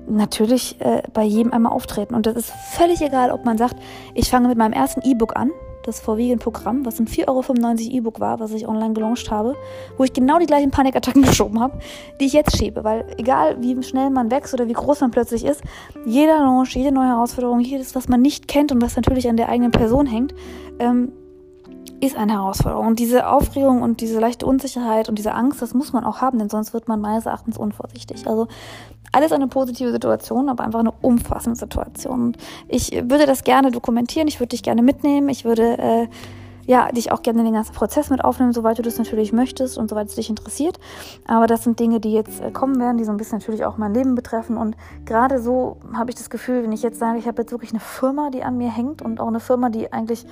natürlich 0.07 0.79
äh, 0.81 1.03
bei 1.13 1.23
jedem 1.23 1.53
einmal 1.53 1.71
auftreten. 1.71 2.15
Und 2.15 2.25
das 2.25 2.35
ist 2.35 2.51
völlig 2.71 3.01
egal, 3.01 3.31
ob 3.31 3.45
man 3.45 3.57
sagt, 3.57 3.75
ich 4.15 4.29
fange 4.29 4.47
mit 4.47 4.57
meinem 4.57 4.73
ersten 4.73 5.01
E-Book 5.01 5.35
an 5.35 5.51
das 5.87 5.99
Vorwiegend-Programm, 5.99 6.85
was 6.85 6.99
ein 6.99 7.07
4,95 7.07 7.27
Euro 7.27 7.97
E-Book 7.97 8.19
war, 8.19 8.39
was 8.39 8.51
ich 8.51 8.67
online 8.67 8.93
gelauncht 8.93 9.31
habe, 9.31 9.55
wo 9.97 10.03
ich 10.03 10.13
genau 10.13 10.37
die 10.37 10.45
gleichen 10.45 10.69
Panikattacken 10.69 11.21
geschoben 11.23 11.59
habe, 11.59 11.79
die 12.19 12.25
ich 12.25 12.33
jetzt 12.33 12.57
schiebe. 12.57 12.83
Weil 12.83 13.05
egal, 13.17 13.57
wie 13.61 13.81
schnell 13.83 14.09
man 14.09 14.29
wächst 14.29 14.53
oder 14.53 14.67
wie 14.67 14.73
groß 14.73 15.01
man 15.01 15.11
plötzlich 15.11 15.45
ist, 15.45 15.61
jeder 16.05 16.39
Launch, 16.39 16.75
jede 16.75 16.91
neue 16.91 17.07
Herausforderung, 17.07 17.61
jedes, 17.61 17.95
was 17.95 18.07
man 18.07 18.21
nicht 18.21 18.47
kennt 18.47 18.71
und 18.71 18.81
was 18.81 18.95
natürlich 18.95 19.29
an 19.29 19.37
der 19.37 19.49
eigenen 19.49 19.71
Person 19.71 20.05
hängt, 20.05 20.33
ähm, 20.79 21.11
ist 21.99 22.15
eine 22.15 22.33
Herausforderung. 22.33 22.87
Und 22.87 22.99
diese 22.99 23.27
Aufregung 23.27 23.81
und 23.81 24.01
diese 24.01 24.19
leichte 24.19 24.45
Unsicherheit 24.45 25.09
und 25.09 25.17
diese 25.17 25.33
Angst, 25.33 25.61
das 25.61 25.73
muss 25.73 25.93
man 25.93 26.03
auch 26.03 26.21
haben, 26.21 26.39
denn 26.39 26.49
sonst 26.49 26.73
wird 26.73 26.87
man 26.87 27.01
meines 27.01 27.25
Erachtens 27.25 27.57
unvorsichtig. 27.57 28.27
Also 28.27 28.47
alles 29.11 29.31
eine 29.31 29.47
positive 29.47 29.91
Situation, 29.91 30.49
aber 30.49 30.63
einfach 30.63 30.79
eine 30.79 30.91
umfassende 31.01 31.57
Situation. 31.57 32.21
Und 32.21 32.37
ich 32.67 32.91
würde 32.91 33.25
das 33.25 33.43
gerne 33.43 33.71
dokumentieren, 33.71 34.27
ich 34.27 34.39
würde 34.39 34.49
dich 34.49 34.63
gerne 34.63 34.83
mitnehmen, 34.83 35.29
ich 35.29 35.45
würde 35.45 35.77
äh, 35.77 36.07
ja, 36.67 36.91
dich 36.91 37.13
auch 37.13 37.21
gerne 37.21 37.39
in 37.39 37.45
den 37.45 37.53
ganzen 37.53 37.73
Prozess 37.73 38.09
mit 38.09 38.23
aufnehmen, 38.23 38.51
soweit 38.51 38.77
du 38.77 38.81
das 38.81 38.97
natürlich 38.97 39.31
möchtest 39.31 39.77
und 39.77 39.89
soweit 39.89 40.09
es 40.09 40.15
dich 40.15 40.29
interessiert. 40.29 40.77
Aber 41.25 41.47
das 41.47 41.63
sind 41.63 41.79
Dinge, 41.79 42.01
die 42.01 42.11
jetzt 42.11 42.41
äh, 42.41 42.51
kommen 42.51 42.77
werden, 42.79 42.97
die 42.97 43.05
so 43.05 43.11
ein 43.11 43.17
bisschen 43.17 43.39
natürlich 43.39 43.63
auch 43.63 43.77
mein 43.77 43.93
Leben 43.93 44.15
betreffen. 44.15 44.57
Und 44.57 44.75
gerade 45.05 45.41
so 45.41 45.77
habe 45.93 46.11
ich 46.11 46.17
das 46.17 46.29
Gefühl, 46.29 46.63
wenn 46.63 46.73
ich 46.73 46.83
jetzt 46.83 46.99
sage, 46.99 47.17
ich 47.19 47.27
habe 47.27 47.41
jetzt 47.41 47.51
wirklich 47.51 47.71
eine 47.71 47.79
Firma, 47.79 48.29
die 48.29 48.43
an 48.43 48.57
mir 48.57 48.69
hängt 48.69 49.01
und 49.01 49.21
auch 49.21 49.27
eine 49.27 49.39
Firma, 49.39 49.69
die 49.69 49.93
eigentlich 49.93 50.25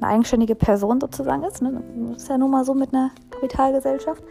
eine 0.00 0.10
eigenständige 0.10 0.54
Person 0.54 1.00
sozusagen 1.00 1.42
ist. 1.44 1.62
Ne? 1.62 1.82
Das 2.10 2.22
ist 2.22 2.28
ja 2.28 2.38
nun 2.38 2.50
mal 2.50 2.64
so 2.64 2.74
mit 2.74 2.92
einer 2.94 3.10
Kapitalgesellschaft. 3.30 4.22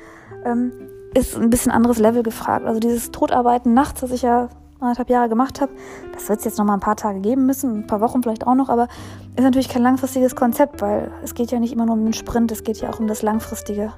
Ähm, 0.45 0.71
ist 1.13 1.35
ein 1.35 1.49
bisschen 1.49 1.71
anderes 1.71 1.97
Level 1.97 2.23
gefragt. 2.23 2.65
Also 2.65 2.79
dieses 2.79 3.11
Totarbeiten 3.11 3.73
nachts, 3.73 4.01
das 4.01 4.11
ich 4.11 4.21
ja 4.21 4.49
anderthalb 4.79 5.09
Jahre 5.09 5.29
gemacht 5.29 5.59
habe, 5.59 5.71
das 6.13 6.29
wird 6.29 6.39
es 6.39 6.45
jetzt 6.45 6.57
noch 6.57 6.65
mal 6.65 6.75
ein 6.75 6.79
paar 6.79 6.95
Tage 6.95 7.19
geben 7.19 7.45
müssen, 7.45 7.79
ein 7.79 7.87
paar 7.87 7.99
Wochen 7.99 8.23
vielleicht 8.23 8.47
auch 8.47 8.55
noch, 8.55 8.69
aber 8.69 8.87
ist 9.35 9.43
natürlich 9.43 9.67
kein 9.67 9.83
langfristiges 9.83 10.35
Konzept, 10.35 10.81
weil 10.81 11.11
es 11.23 11.33
geht 11.33 11.51
ja 11.51 11.59
nicht 11.59 11.73
immer 11.73 11.85
nur 11.85 11.95
um 11.95 12.03
den 12.03 12.13
Sprint, 12.13 12.51
es 12.51 12.63
geht 12.63 12.77
ja 12.79 12.89
auch 12.89 12.99
um 12.99 13.07
das 13.07 13.21
langfristige 13.21 13.91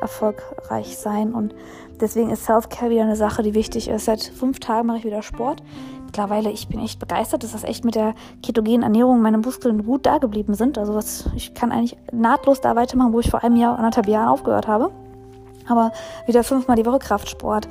erfolgreich 0.00 0.96
sein 0.96 1.32
und 1.32 1.54
deswegen 2.00 2.30
ist 2.30 2.44
Self-Care 2.44 2.90
wieder 2.90 3.02
eine 3.02 3.16
Sache, 3.16 3.42
die 3.42 3.54
wichtig 3.54 3.88
ist. 3.88 4.04
Seit 4.04 4.22
fünf 4.22 4.60
Tagen 4.60 4.86
mache 4.86 4.98
ich 4.98 5.04
wieder 5.04 5.22
Sport. 5.22 5.62
Mittlerweile, 6.12 6.50
ich 6.50 6.68
bin 6.68 6.78
echt 6.78 6.98
begeistert, 6.98 7.42
dass 7.42 7.52
das 7.52 7.64
echt 7.64 7.86
mit 7.86 7.94
der 7.94 8.12
ketogenen 8.42 8.82
Ernährung 8.82 9.22
meine 9.22 9.38
Muskeln 9.38 9.86
gut 9.86 10.04
da 10.04 10.18
geblieben 10.18 10.52
sind. 10.52 10.76
Also 10.76 10.92
was, 10.92 11.30
ich 11.34 11.54
kann 11.54 11.72
eigentlich 11.72 11.96
nahtlos 12.12 12.60
da 12.60 12.76
weitermachen, 12.76 13.14
wo 13.14 13.20
ich 13.20 13.30
vor 13.30 13.42
einem 13.42 13.56
Jahr, 13.56 13.78
anderthalb 13.78 14.06
Jahren 14.08 14.28
aufgehört 14.28 14.68
habe. 14.68 14.90
Aber 15.66 15.90
wieder 16.26 16.44
fünfmal 16.44 16.76
die 16.76 16.84
Woche 16.84 16.98
Kraftsport. 16.98 17.66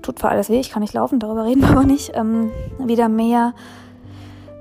Tut 0.00 0.18
zwar 0.18 0.30
alles 0.30 0.48
weh, 0.48 0.58
ich 0.58 0.70
kann 0.70 0.80
nicht 0.80 0.94
laufen, 0.94 1.18
darüber 1.18 1.44
reden 1.44 1.60
wir 1.60 1.68
aber 1.68 1.84
nicht. 1.84 2.12
Ähm, 2.14 2.50
wieder 2.78 3.10
mehr, 3.10 3.52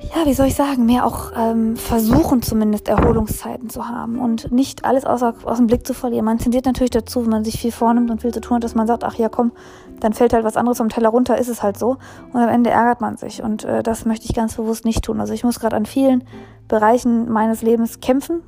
ja, 0.10 0.26
wie 0.26 0.34
soll 0.34 0.48
ich 0.48 0.56
sagen, 0.56 0.86
mehr 0.86 1.06
auch 1.06 1.32
ähm, 1.36 1.76
versuchen 1.78 2.42
zumindest 2.42 2.88
Erholungszeiten 2.88 3.70
zu 3.70 3.88
haben 3.88 4.20
und 4.20 4.52
nicht 4.52 4.84
alles 4.84 5.06
außer, 5.06 5.36
aus 5.46 5.58
dem 5.58 5.68
Blick 5.68 5.86
zu 5.86 5.94
verlieren. 5.94 6.26
Man 6.26 6.40
tendiert 6.40 6.66
natürlich 6.66 6.90
dazu, 6.90 7.24
wenn 7.24 7.30
man 7.30 7.44
sich 7.44 7.60
viel 7.60 7.72
vornimmt 7.72 8.10
und 8.10 8.22
viel 8.22 8.34
zu 8.34 8.42
tun 8.42 8.56
hat, 8.56 8.64
dass 8.64 8.76
man 8.76 8.88
sagt, 8.88 9.04
ach 9.04 9.16
ja, 9.16 9.30
komm, 9.30 9.52
dann 10.00 10.14
fällt 10.14 10.34
halt 10.34 10.44
was 10.44 10.58
anderes 10.58 10.80
vom 10.80 10.90
Teller 10.90 11.10
runter, 11.10 11.38
ist 11.38 11.48
es 11.48 11.62
halt 11.62 11.78
so. 11.78 11.98
Und 12.34 12.42
am 12.42 12.50
Ende 12.50 12.72
ärgert 12.72 13.02
man 13.02 13.18
sich. 13.18 13.44
Und 13.44 13.64
äh, 13.64 13.84
das 13.84 14.06
möchte 14.06 14.26
ich 14.26 14.34
ganz 14.34 14.56
bewusst 14.56 14.86
nicht 14.86 15.04
tun. 15.04 15.20
Also 15.20 15.34
ich 15.34 15.44
muss 15.44 15.60
gerade 15.60 15.76
an 15.76 15.86
vielen 15.86 16.24
Bereichen 16.68 17.32
meines 17.32 17.62
Lebens 17.62 18.00
kämpfen, 18.00 18.42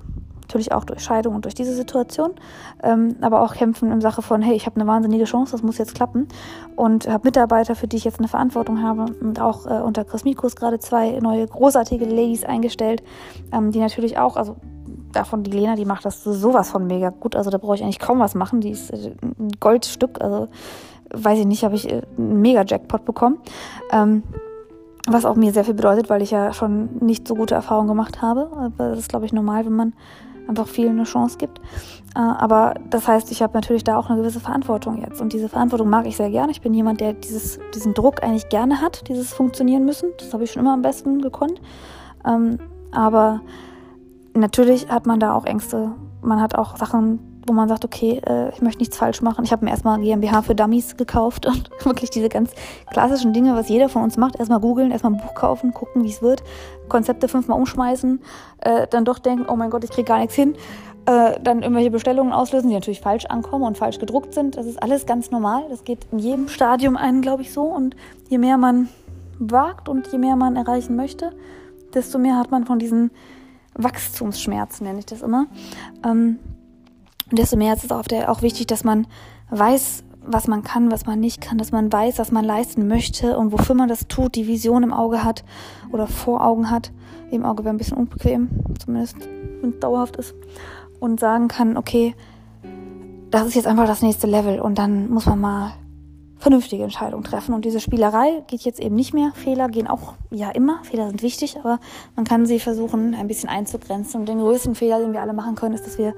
natürlich 0.54 0.72
auch 0.72 0.84
durch 0.84 1.02
Scheidung 1.02 1.34
und 1.34 1.46
durch 1.46 1.56
diese 1.56 1.74
Situation, 1.74 2.32
ähm, 2.84 3.16
aber 3.22 3.42
auch 3.42 3.56
kämpfen 3.56 3.92
in 3.92 4.02
Sache 4.02 4.22
von, 4.22 4.44
hey, 4.44 4.56
ich 4.56 4.68
habe 4.68 4.80
eine 4.80 4.88
wahnsinnige 4.88 5.24
Chance, 5.24 5.52
das 5.52 5.64
muss 5.64 5.80
jetzt 5.80 5.96
klappen 5.96 6.28
und 6.76 7.08
habe 7.08 7.26
Mitarbeiter, 7.26 7.76
für 7.76 7.88
die 7.88 7.98
ich 7.98 8.04
jetzt 8.04 8.20
eine 8.20 8.28
Verantwortung 8.28 8.84
habe 8.84 9.06
und 9.20 9.42
auch 9.42 9.66
äh, 9.66 9.82
unter 9.82 10.06
Chris 10.06 10.24
Mikus 10.26 10.56
gerade 10.56 10.78
zwei 10.78 11.20
neue 11.20 11.48
großartige 11.48 12.06
Ladies 12.06 12.44
eingestellt, 12.44 13.02
ähm, 13.52 13.72
die 13.72 13.80
natürlich 13.80 14.20
auch, 14.20 14.38
also 14.38 14.58
davon 15.12 15.42
die 15.42 15.52
Lena, 15.52 15.76
die 15.76 15.86
macht 15.86 16.06
das 16.06 16.24
sowas 16.24 16.70
von 16.70 16.86
mega 16.86 17.10
gut, 17.10 17.36
also 17.36 17.50
da 17.50 17.58
brauche 17.58 17.76
ich 17.76 17.84
eigentlich 17.84 18.00
kaum 18.00 18.20
was 18.20 18.36
machen, 18.36 18.62
die 18.62 18.70
ist 18.70 18.92
äh, 18.92 19.16
ein 19.40 19.50
Goldstück, 19.60 20.22
also 20.22 20.50
weiß 21.12 21.40
ich 21.40 21.48
nicht, 21.48 21.64
habe 21.64 21.74
ich 21.74 21.90
äh, 21.90 22.04
einen 22.18 22.42
mega 22.42 22.64
Jackpot 22.64 23.06
bekommen. 23.06 23.40
Ähm, 23.92 24.22
was 25.08 25.26
auch 25.26 25.36
mir 25.36 25.52
sehr 25.52 25.66
viel 25.66 25.74
bedeutet, 25.74 26.10
weil 26.10 26.22
ich 26.22 26.32
ja 26.32 26.54
schon 26.54 26.98
nicht 27.02 27.28
so 27.28 27.36
gute 27.36 27.56
Erfahrungen 27.56 27.90
gemacht 27.90 28.22
habe. 28.22 28.50
Aber 28.56 28.90
das 28.90 29.00
ist, 29.00 29.10
glaube 29.10 29.26
ich, 29.26 29.34
normal, 29.34 29.66
wenn 29.66 29.74
man 29.74 29.94
einfach 30.48 30.68
vielen 30.68 30.92
eine 30.94 31.04
Chance 31.04 31.38
gibt. 31.38 31.60
Äh, 32.16 32.20
aber 32.20 32.76
das 32.90 33.08
heißt, 33.08 33.32
ich 33.32 33.42
habe 33.42 33.54
natürlich 33.54 33.84
da 33.84 33.98
auch 33.98 34.10
eine 34.10 34.20
gewisse 34.20 34.40
Verantwortung 34.40 35.02
jetzt. 35.02 35.22
Und 35.22 35.34
diese 35.34 35.50
Verantwortung 35.50 35.90
mag 35.90 36.06
ich 36.06 36.18
sehr 36.18 36.30
gerne. 36.30 36.52
Ich 36.52 36.62
bin 36.62 36.74
jemand, 36.74 37.02
der 37.02 37.14
dieses, 37.14 37.60
diesen 37.74 37.94
Druck 37.94 38.24
eigentlich 38.24 38.50
gerne 38.50 38.82
hat, 38.82 39.08
dieses 39.08 39.34
Funktionieren 39.34 39.86
müssen. 39.86 40.10
Das 40.20 40.34
habe 40.34 40.44
ich 40.44 40.52
schon 40.52 40.62
immer 40.62 40.74
am 40.74 40.82
besten 40.82 41.22
gekonnt. 41.22 41.62
Ähm, 42.26 42.60
aber 42.92 43.42
natürlich 44.34 44.90
hat 44.90 45.06
man 45.06 45.20
da 45.20 45.34
auch 45.34 45.46
Ängste. 45.46 45.92
Man 46.22 46.42
hat 46.42 46.56
auch 46.56 46.78
Sachen, 46.78 47.20
wo 47.46 47.54
man 47.54 47.68
sagt, 47.68 47.86
okay, 47.86 48.22
äh, 48.26 48.50
ich 48.50 48.62
möchte 48.62 48.80
nichts 48.80 48.98
falsch 48.98 49.22
machen. 49.22 49.44
Ich 49.44 49.52
habe 49.52 49.66
mir 49.66 49.72
erstmal 49.72 50.00
GmbH 50.00 50.42
für 50.42 50.56
Dummies 50.56 50.98
gekauft 50.98 51.46
und 51.46 51.70
wirklich 51.86 52.10
diese 52.10 52.30
ganz 52.30 52.52
klassischen 52.92 53.34
Dinge, 53.34 53.56
was 53.56 53.70
jeder 53.70 53.90
von 53.90 54.04
uns 54.04 54.18
macht. 54.18 54.38
Erstmal 54.38 54.60
googeln, 54.60 54.92
erstmal 54.92 55.14
ein 55.14 55.20
Buch 55.20 55.34
kaufen, 55.34 55.74
gucken, 55.74 56.04
wie 56.04 56.10
es 56.10 56.22
wird, 56.22 56.44
Konzepte 56.90 57.28
fünfmal 57.28 57.58
umschmeißen, 57.58 58.22
äh, 58.62 58.88
dann 58.88 59.06
doch 59.06 59.20
denken, 59.20 59.46
oh 59.50 59.56
mein 59.56 59.70
Gott, 59.70 59.84
ich 59.84 59.92
kriege 59.92 60.08
gar 60.08 60.20
nichts 60.20 60.36
hin. 60.36 60.56
Äh, 61.06 61.40
dann 61.42 61.64
irgendwelche 61.64 61.92
Bestellungen 61.92 62.32
auslösen, 62.32 62.70
die 62.70 62.76
natürlich 62.76 63.02
falsch 63.02 63.26
ankommen 63.26 63.66
und 63.66 63.78
falsch 63.78 64.00
gedruckt 64.00 64.34
sind. 64.34 64.56
Das 64.56 64.66
ist 64.66 64.82
alles 64.82 65.06
ganz 65.06 65.32
normal. 65.32 65.64
Das 65.70 65.84
geht 65.84 66.08
in 66.12 66.20
jedem 66.20 66.48
Stadium 66.48 66.96
ein, 66.96 67.22
glaube 67.22 67.42
ich, 67.42 67.52
so. 67.52 67.64
Und 67.64 67.96
je 68.30 68.38
mehr 68.38 68.58
man 68.58 68.88
wagt 69.38 69.90
und 69.90 70.08
je 70.14 70.18
mehr 70.18 70.38
man 70.38 70.56
erreichen 70.56 70.96
möchte, 70.96 71.32
desto 71.94 72.20
mehr 72.20 72.38
hat 72.38 72.52
man 72.52 72.66
von 72.66 72.80
diesen 72.80 73.12
Wachstumsschmerzen, 73.76 74.86
nenne 74.86 75.00
ich 75.00 75.06
das 75.06 75.22
immer. 75.22 75.48
Ähm, 76.06 76.40
und 77.34 77.40
desto 77.40 77.58
mehr 77.58 77.74
ist 77.74 77.84
es 77.84 77.90
auch, 77.90 78.04
der, 78.04 78.32
auch 78.32 78.44
wichtig, 78.44 78.68
dass 78.68 78.84
man 78.84 79.08
weiß, 79.50 80.04
was 80.24 80.48
man 80.48 80.62
kann, 80.62 80.92
was 80.92 81.08
man 81.08 81.20
nicht 81.20 81.42
kann, 81.42 81.58
dass 81.58 81.72
man 81.72 81.92
weiß, 81.92 82.20
was 82.20 82.32
man 82.32 82.46
leisten 82.46 82.88
möchte 82.88 83.40
und 83.40 83.52
wofür 83.52 83.74
man 83.74 83.90
das 83.90 84.08
tut, 84.08 84.36
die 84.36 84.46
Vision 84.46 84.84
im 84.84 84.94
Auge 84.94 85.24
hat 85.24 85.44
oder 85.92 86.06
vor 86.06 86.46
Augen 86.46 86.70
hat. 86.70 86.92
Im 87.32 87.44
Auge 87.44 87.64
wäre 87.64 87.74
ein 87.74 87.80
bisschen 87.80 87.98
unbequem, 87.98 88.50
zumindest 88.78 89.16
wenn 89.62 89.72
es 89.72 89.80
dauerhaft 89.80 90.18
ist. 90.18 90.36
Und 91.00 91.20
sagen 91.20 91.48
kann, 91.48 91.76
okay, 91.76 92.14
das 93.32 93.48
ist 93.48 93.56
jetzt 93.56 93.66
einfach 93.66 93.88
das 93.88 94.04
nächste 94.04 94.28
Level 94.28 94.62
und 94.62 94.78
dann 94.78 95.10
muss 95.10 95.26
man 95.26 95.42
mal 95.42 95.74
vernünftige 96.38 96.84
Entscheidungen 96.84 97.24
treffen. 97.24 97.56
Und 97.56 97.66
diese 97.66 97.80
Spielerei 97.80 98.44
geht 98.46 98.62
jetzt 98.62 98.80
eben 98.80 98.94
nicht 98.94 99.16
mehr. 99.16 99.32
Fehler 99.34 99.70
gehen 99.70 99.88
auch 99.88 100.14
ja 100.30 100.52
immer. 100.52 100.84
Fehler 100.84 101.08
sind 101.08 101.24
wichtig, 101.24 101.58
aber 101.58 101.80
man 102.16 102.26
kann 102.26 102.46
sie 102.46 102.60
versuchen, 102.60 103.16
ein 103.16 103.28
bisschen 103.28 103.50
einzugrenzen. 103.50 104.20
Und 104.20 104.30
den 104.30 104.38
größten 104.38 104.76
Fehler, 104.76 105.00
den 105.00 105.14
wir 105.14 105.22
alle 105.24 105.34
machen 105.34 105.56
können, 105.56 105.74
ist, 105.74 105.88
dass 105.88 105.98
wir 105.98 106.14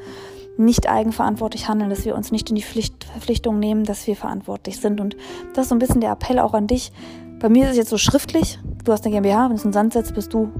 nicht 0.58 0.90
eigenverantwortlich 0.90 1.68
handeln, 1.68 1.90
dass 1.90 2.06
wir 2.06 2.16
uns 2.16 2.32
nicht 2.32 2.50
in 2.50 2.56
die 2.56 2.64
Pflicht, 2.64 3.04
Verpflichtung 3.06 3.60
nehmen, 3.60 3.84
dass 3.84 4.08
wir 4.08 4.16
verantwortlich 4.16 4.80
sind. 4.80 5.02
Und 5.02 5.16
das 5.54 5.66
ist 5.66 5.70
so 5.70 5.76
ein 5.76 5.80
bisschen 5.80 6.02
der 6.02 6.12
Appell 6.12 6.40
auch 6.40 6.54
an 6.54 6.68
dich. 6.68 6.92
Bei 7.40 7.50
mir 7.50 7.66
ist 7.66 7.72
es 7.72 7.78
jetzt 7.78 7.90
so 7.90 7.98
schriftlich. 7.98 8.60
Du 8.84 8.92
hast 8.92 9.06
eine 9.06 9.14
GmbH, 9.14 9.50
wenn 9.50 9.56
es 9.56 9.64
einen 9.64 9.74
Sand 9.74 9.94
setzt, 9.94 10.14
bist 10.14 10.34
du 10.34 10.52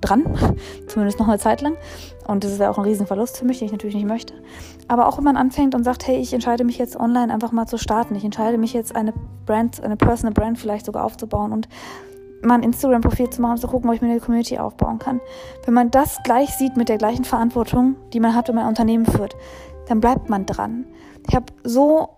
dran, 0.00 0.24
zumindest 0.86 1.18
noch 1.18 1.28
eine 1.28 1.38
Zeit 1.38 1.60
lang. 1.60 1.76
Und 2.26 2.44
das 2.44 2.52
ist 2.52 2.60
ja 2.60 2.70
auch 2.70 2.78
ein 2.78 2.84
Riesenverlust 2.84 3.36
für 3.36 3.44
mich, 3.44 3.58
den 3.58 3.66
ich 3.66 3.72
natürlich 3.72 3.96
nicht 3.96 4.08
möchte. 4.08 4.34
Aber 4.88 5.08
auch 5.08 5.18
wenn 5.18 5.24
man 5.24 5.36
anfängt 5.36 5.74
und 5.74 5.84
sagt, 5.84 6.06
hey, 6.06 6.18
ich 6.18 6.32
entscheide 6.32 6.64
mich 6.64 6.78
jetzt 6.78 6.98
online 6.98 7.32
einfach 7.32 7.52
mal 7.52 7.66
zu 7.66 7.78
starten. 7.78 8.14
Ich 8.14 8.24
entscheide 8.24 8.58
mich 8.58 8.72
jetzt 8.72 8.96
eine 8.96 9.12
Brand, 9.44 9.82
eine 9.82 9.96
Personal 9.96 10.32
Brand 10.32 10.58
vielleicht 10.58 10.86
sogar 10.86 11.04
aufzubauen 11.04 11.52
und 11.52 11.68
mal 12.42 12.54
ein 12.54 12.62
Instagram-Profil 12.62 13.30
zu 13.30 13.42
machen, 13.42 13.52
um 13.52 13.58
zu 13.58 13.68
gucken, 13.68 13.88
ob 13.88 13.96
ich 13.96 14.02
mir 14.02 14.10
eine 14.10 14.20
Community 14.20 14.58
aufbauen 14.58 14.98
kann. 14.98 15.20
Wenn 15.64 15.74
man 15.74 15.90
das 15.90 16.18
gleich 16.22 16.50
sieht 16.50 16.76
mit 16.76 16.88
der 16.88 16.98
gleichen 16.98 17.24
Verantwortung, 17.24 17.96
die 18.12 18.20
man 18.20 18.34
hat, 18.34 18.48
wenn 18.48 18.54
man 18.54 18.64
ein 18.64 18.70
Unternehmen 18.70 19.06
führt, 19.06 19.36
dann 19.88 20.00
bleibt 20.00 20.28
man 20.28 20.46
dran. 20.46 20.86
Ich 21.28 21.34
habe 21.34 21.46
so 21.64 22.08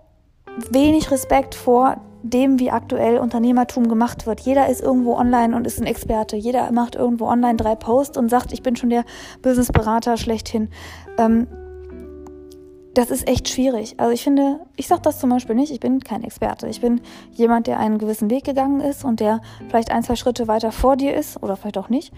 wenig 0.70 1.10
Respekt 1.10 1.54
vor 1.54 2.00
dem, 2.22 2.58
wie 2.58 2.70
aktuell 2.70 3.18
Unternehmertum 3.18 3.88
gemacht 3.88 4.26
wird. 4.26 4.40
Jeder 4.40 4.68
ist 4.68 4.82
irgendwo 4.82 5.14
online 5.14 5.54
und 5.54 5.66
ist 5.66 5.80
ein 5.80 5.86
Experte. 5.86 6.36
Jeder 6.36 6.70
macht 6.72 6.96
irgendwo 6.96 7.26
online 7.26 7.56
drei 7.56 7.74
Posts 7.74 8.18
und 8.18 8.28
sagt, 8.28 8.52
ich 8.52 8.62
bin 8.62 8.76
schon 8.76 8.90
der 8.90 9.04
Businessberater 9.42 10.16
schlechthin. 10.16 10.68
Ähm, 11.16 11.46
das 12.94 13.10
ist 13.10 13.28
echt 13.28 13.48
schwierig. 13.48 13.94
Also 13.98 14.12
ich 14.12 14.24
finde, 14.24 14.60
ich 14.78 14.86
sage 14.86 15.02
das 15.02 15.18
zum 15.18 15.30
Beispiel 15.30 15.56
nicht, 15.56 15.72
ich 15.72 15.80
bin 15.80 15.98
kein 15.98 16.22
Experte. 16.22 16.68
Ich 16.68 16.80
bin 16.80 17.00
jemand, 17.32 17.66
der 17.66 17.80
einen 17.80 17.98
gewissen 17.98 18.30
Weg 18.30 18.44
gegangen 18.44 18.80
ist 18.80 19.04
und 19.04 19.18
der 19.18 19.40
vielleicht 19.68 19.90
ein, 19.90 20.04
zwei 20.04 20.14
Schritte 20.14 20.46
weiter 20.46 20.70
vor 20.70 20.96
dir 20.96 21.14
ist 21.14 21.42
oder 21.42 21.56
vielleicht 21.56 21.78
auch 21.78 21.88
nicht 21.88 22.12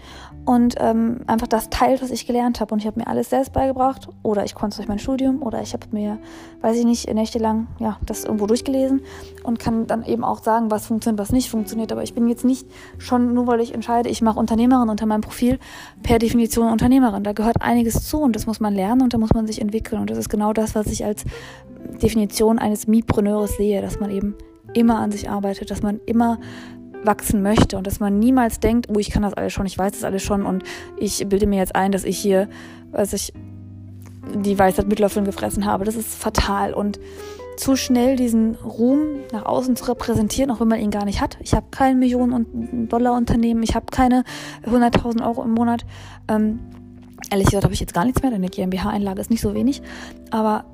und 0.45 0.75
ähm, 0.77 1.21
einfach 1.25 1.47
das 1.47 1.71
teilt, 1.71 2.03
was 2.03 2.11
ich 2.11 2.27
gelernt 2.27 2.59
habe. 2.59 2.71
Und 2.73 2.79
ich 2.79 2.85
habe 2.85 2.99
mir 2.99 3.07
alles 3.07 3.31
selbst 3.31 3.51
beigebracht 3.51 4.09
oder 4.21 4.45
ich 4.45 4.53
konnte 4.53 4.73
es 4.73 4.75
durch 4.77 4.87
mein 4.87 4.99
Studium 4.99 5.41
oder 5.41 5.59
ich 5.63 5.73
habe 5.73 5.87
mir, 5.89 6.19
weiß 6.61 6.77
ich 6.77 6.85
nicht, 6.85 7.11
nächtelang 7.11 7.65
ja, 7.79 7.97
das 8.05 8.25
irgendwo 8.25 8.45
durchgelesen 8.45 9.01
und 9.43 9.57
kann 9.57 9.87
dann 9.87 10.03
eben 10.05 10.23
auch 10.23 10.43
sagen, 10.43 10.69
was 10.69 10.85
funktioniert, 10.85 11.19
was 11.19 11.31
nicht 11.31 11.49
funktioniert. 11.49 11.91
Aber 11.91 12.03
ich 12.03 12.13
bin 12.13 12.27
jetzt 12.27 12.45
nicht 12.45 12.67
schon, 12.99 13.33
nur 13.33 13.47
weil 13.47 13.59
ich 13.61 13.73
entscheide, 13.73 14.07
ich 14.07 14.21
mache 14.21 14.37
Unternehmerin 14.37 14.89
unter 14.89 15.07
meinem 15.07 15.21
Profil, 15.21 15.57
per 16.03 16.19
Definition 16.19 16.71
Unternehmerin. 16.71 17.23
Da 17.23 17.33
gehört 17.33 17.59
einiges 17.59 18.07
zu 18.07 18.21
und 18.21 18.35
das 18.35 18.45
muss 18.45 18.59
man 18.59 18.75
lernen 18.75 19.01
und 19.01 19.15
da 19.15 19.17
muss 19.17 19.33
man 19.33 19.47
sich 19.47 19.59
entwickeln. 19.59 19.99
Und 19.99 20.11
das 20.11 20.19
ist 20.19 20.29
genau 20.29 20.53
das, 20.53 20.75
was 20.75 20.85
ich 20.85 21.03
als 21.03 21.25
Definition 22.01 22.50
eines 22.59 22.87
Mipreneurs 22.87 23.57
sehe, 23.57 23.81
dass 23.81 23.99
man 23.99 24.09
eben 24.09 24.35
immer 24.73 24.99
an 24.99 25.11
sich 25.11 25.29
arbeitet, 25.29 25.71
dass 25.71 25.81
man 25.81 25.99
immer 26.05 26.39
wachsen 27.03 27.41
möchte 27.41 27.77
und 27.77 27.87
dass 27.87 27.99
man 27.99 28.19
niemals 28.19 28.59
denkt, 28.59 28.87
oh, 28.89 28.99
ich 28.99 29.09
kann 29.09 29.23
das 29.23 29.33
alles 29.33 29.53
schon, 29.53 29.65
ich 29.65 29.77
weiß 29.77 29.93
das 29.93 30.03
alles 30.03 30.21
schon 30.21 30.45
und 30.45 30.63
ich 30.97 31.27
bilde 31.27 31.47
mir 31.47 31.57
jetzt 31.57 31.75
ein, 31.75 31.91
dass 31.91 32.03
ich 32.03 32.17
hier, 32.17 32.47
weiß 32.91 33.13
ich, 33.13 33.33
die 34.35 34.57
Weisheit 34.57 34.87
mit 34.87 34.99
Löffeln 34.99 35.25
gefressen 35.25 35.65
habe. 35.65 35.83
Das 35.83 35.95
ist 35.95 36.13
fatal 36.13 36.73
und 36.73 36.99
zu 37.57 37.75
schnell 37.75 38.15
diesen 38.15 38.55
Ruhm 38.55 39.19
nach 39.31 39.45
außen 39.45 39.75
zu 39.75 39.85
repräsentieren, 39.85 40.51
auch 40.51 40.59
wenn 40.59 40.67
man 40.67 40.79
ihn 40.79 40.91
gar 40.91 41.05
nicht 41.05 41.21
hat. 41.21 41.37
Ich 41.41 41.53
habe 41.53 41.67
kein 41.69 41.99
Millionen 41.99 42.87
Dollar 42.87 43.15
Unternehmen, 43.15 43.61
ich 43.61 43.75
habe 43.75 43.87
keine 43.91 44.23
100.000 44.65 45.25
Euro 45.25 45.43
im 45.43 45.51
Monat. 45.51 45.85
Ähm, 46.27 46.59
ehrlich 47.29 47.45
gesagt 47.45 47.63
habe 47.63 47.73
ich 47.73 47.79
jetzt 47.79 47.93
gar 47.93 48.05
nichts 48.05 48.21
mehr, 48.21 48.31
denn 48.31 48.41
eine 48.41 48.49
GmbH-Einlage 48.49 49.21
ist 49.21 49.29
nicht 49.29 49.41
so 49.41 49.53
wenig. 49.53 49.81
Aber 50.31 50.65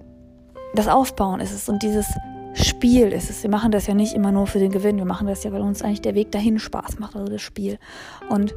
das 0.74 0.88
Aufbauen 0.88 1.40
ist 1.40 1.54
es 1.54 1.70
und 1.70 1.84
dieses 1.84 2.08
Spiel 2.54 3.12
ist 3.12 3.30
es. 3.30 3.44
Wir 3.44 3.50
machen 3.50 3.72
das 3.72 3.88
ja 3.88 3.94
nicht 3.94 4.14
immer 4.14 4.32
nur 4.32 4.48
für 4.48 4.60
den 4.60 4.72
Gewinn, 4.72 4.98
wir 4.98 5.06
machen 5.06 5.28
das 5.28 5.44
ja, 5.44 5.52
weil 5.52 5.62
uns 5.62 5.82
eigentlich 5.82 6.02
der 6.02 6.16
Weg 6.16 6.32
dahin 6.32 6.60
Spaß 6.60 7.00
macht, 7.00 7.16
also 7.16 7.32
das 7.32 7.42
Spiel. 7.42 7.78
Und 8.30 8.56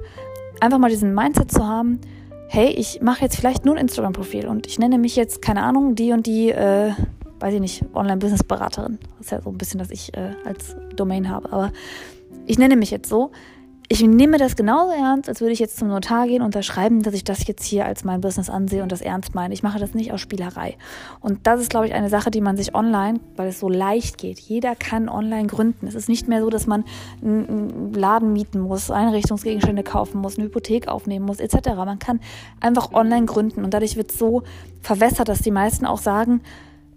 einfach 0.61 0.79
mal 0.79 0.91
diesen 0.91 1.15
Mindset 1.15 1.51
zu 1.51 1.67
haben, 1.67 2.01
hey, 2.49 2.69
ich 2.69 3.01
mache 3.03 3.23
jetzt 3.23 3.37
vielleicht 3.37 3.65
nur 3.65 3.77
ein 3.77 3.81
Instagram-Profil 3.83 4.47
und 4.47 4.67
ich 4.67 4.79
nenne 4.79 4.99
mich 4.99 5.17
jetzt, 5.17 5.43
keine 5.43 5.63
Ahnung, 5.63 5.95
die 5.95 6.13
und 6.13 6.27
die, 6.27 6.51
äh, 6.51 6.93
weiß 7.39 7.55
ich 7.55 7.61
nicht, 7.61 7.85
Online-Business-Beraterin. 7.95 8.99
Das 9.19 9.27
ist 9.27 9.31
ja 9.31 9.43
so 9.43 9.51
ein 9.51 9.59
bisschen, 9.59 9.79
dass 9.79 9.91
ich 9.91 10.15
äh, 10.15 10.33
als 10.45 10.77
Domain 10.97 11.29
habe. 11.29 11.53
Aber 11.53 11.73
ich 12.47 12.59
nenne 12.59 12.77
mich 12.77 12.91
jetzt 12.91 13.09
so 13.09 13.31
ich 13.93 14.03
nehme 14.03 14.39
das 14.39 14.55
genauso 14.55 14.93
ernst, 14.93 15.29
als 15.29 15.41
würde 15.41 15.53
ich 15.53 15.59
jetzt 15.59 15.77
zum 15.77 15.89
Notar 15.89 16.29
gehen 16.29 16.43
und 16.43 16.47
unterschreiben, 16.47 17.03
dass 17.03 17.13
ich 17.13 17.25
das 17.25 17.45
jetzt 17.49 17.65
hier 17.65 17.87
als 17.87 18.05
mein 18.05 18.21
Business 18.21 18.49
ansehe 18.49 18.85
und 18.85 18.93
das 18.93 19.01
ernst 19.01 19.35
meine. 19.35 19.53
Ich 19.53 19.65
mache 19.65 19.81
das 19.81 19.95
nicht 19.95 20.13
aus 20.13 20.21
Spielerei. 20.21 20.77
Und 21.19 21.45
das 21.49 21.61
ist, 21.61 21.71
glaube 21.71 21.89
ich, 21.89 21.93
eine 21.93 22.09
Sache, 22.09 22.31
die 22.31 22.41
man 22.41 22.57
sich 22.57 22.73
online, 22.73 23.19
weil 23.35 23.49
es 23.49 23.59
so 23.59 23.69
leicht 23.69 24.17
geht. 24.17 24.39
Jeder 24.39 24.77
kann 24.77 25.09
online 25.09 25.49
gründen. 25.49 25.89
Es 25.89 25.97
ist 25.97 26.09
nicht 26.09 26.29
mehr 26.29 26.41
so, 26.41 26.51
dass 26.51 26.69
man 26.69 26.85
einen 27.21 27.93
Laden 27.93 28.33
mieten 28.33 28.61
muss, 28.61 28.93
Einrichtungsgegenstände 28.93 29.83
kaufen 29.83 30.21
muss, 30.21 30.39
eine 30.39 30.47
Hypothek 30.47 30.87
aufnehmen 30.87 31.27
muss, 31.27 31.41
etc. 31.41 31.71
Man 31.75 31.99
kann 31.99 32.21
einfach 32.61 32.93
online 32.93 33.27
gründen 33.27 33.65
und 33.65 33.75
dadurch 33.75 33.97
wird 33.97 34.13
es 34.13 34.19
so 34.21 34.45
verwässert, 34.83 35.29
dass 35.29 35.41
die 35.41 35.51
meisten 35.51 35.85
auch 35.85 35.99
sagen, 35.99 36.43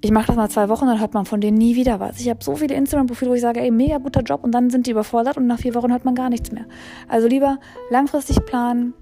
ich 0.04 0.12
mache 0.12 0.28
das 0.28 0.36
mal 0.36 0.50
zwei 0.50 0.68
Wochen, 0.68 0.86
dann 0.86 1.00
hört 1.00 1.14
man 1.14 1.26
von 1.26 1.40
denen 1.40 1.58
nie 1.58 1.78
wieder 1.78 2.02
was. 2.02 2.20
Ich 2.20 2.30
habe 2.30 2.44
so 2.44 2.58
viele 2.58 2.76
Instagram-Profile, 2.76 3.32
wo 3.32 3.36
ich 3.36 3.42
sage, 3.42 3.62
ey, 3.62 3.72
mega 3.72 4.00
guter 4.00 4.22
Job 4.22 4.44
und 4.44 4.52
dann 4.52 4.70
sind 4.70 4.86
die 4.86 4.92
überfordert 4.92 5.38
und 5.38 5.48
nach 5.48 5.60
vier 5.60 5.74
Wochen 5.76 5.92
hört 5.92 6.04
man 6.04 6.14
gar 6.14 6.30
nichts 6.30 6.52
mehr. 6.52 6.66
Also 7.08 7.30
lieber 7.30 7.58
langfristig 7.90 8.44
planen, 8.46 8.94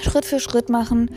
Schritt 0.00 0.24
für 0.24 0.38
Schritt 0.38 0.68
machen 0.68 1.10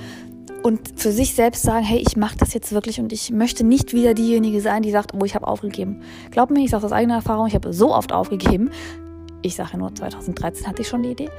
und 0.64 1.00
für 1.00 1.12
sich 1.12 1.36
selbst 1.36 1.62
sagen, 1.62 1.86
hey, 1.86 2.00
ich 2.00 2.18
mache 2.18 2.36
das 2.36 2.56
jetzt 2.56 2.72
wirklich 2.72 3.00
und 3.00 3.14
ich 3.14 3.30
möchte 3.30 3.64
nicht 3.64 3.94
wieder 3.94 4.16
diejenige 4.16 4.60
sein, 4.60 4.82
die 4.82 4.90
sagt, 4.90 5.14
oh, 5.14 5.24
ich 5.24 5.36
habe 5.36 5.46
aufgegeben. 5.46 6.02
Glaub 6.32 6.50
mir, 6.50 6.64
ich 6.64 6.72
sage 6.72 6.84
aus 6.84 6.92
eigener 6.92 7.16
Erfahrung, 7.16 7.46
ich 7.46 7.54
habe 7.54 7.72
so 7.74 7.94
oft 7.94 8.12
aufgegeben. 8.14 8.72
Ich 9.44 9.56
sage 9.56 9.78
nur, 9.78 9.94
2013 9.94 10.66
hatte 10.66 10.82
ich 10.82 10.88
schon 10.88 11.04
die 11.04 11.12
Idee 11.12 11.30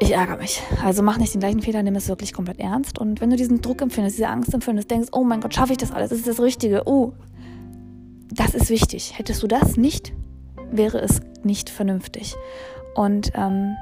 ich 0.00 0.12
ärgere 0.12 0.36
mich. 0.36 0.62
Also 0.84 1.02
mach 1.02 1.18
nicht 1.18 1.34
den 1.34 1.40
gleichen 1.40 1.60
Fehler, 1.60 1.82
nimm 1.82 1.96
es 1.96 2.08
wirklich 2.08 2.32
komplett 2.32 2.60
ernst. 2.60 2.98
Und 2.98 3.20
wenn 3.20 3.30
du 3.30 3.36
diesen 3.36 3.60
Druck 3.60 3.82
empfindest, 3.82 4.16
diese 4.16 4.28
Angst 4.28 4.54
empfindest, 4.54 4.90
denkst, 4.90 5.08
oh 5.12 5.24
mein 5.24 5.40
Gott, 5.40 5.54
schaffe 5.54 5.72
ich 5.72 5.78
das 5.78 5.92
alles? 5.92 6.12
Ist 6.12 6.26
das 6.26 6.40
Richtige. 6.40 6.82
Oh, 6.86 7.12
das 8.32 8.54
ist 8.54 8.70
wichtig. 8.70 9.18
Hättest 9.18 9.42
du 9.42 9.46
das 9.46 9.76
nicht, 9.76 10.12
wäre 10.70 10.98
es 10.98 11.20
nicht 11.42 11.70
vernünftig. 11.70 12.34
Und 12.94 13.32
ähm, 13.34 13.76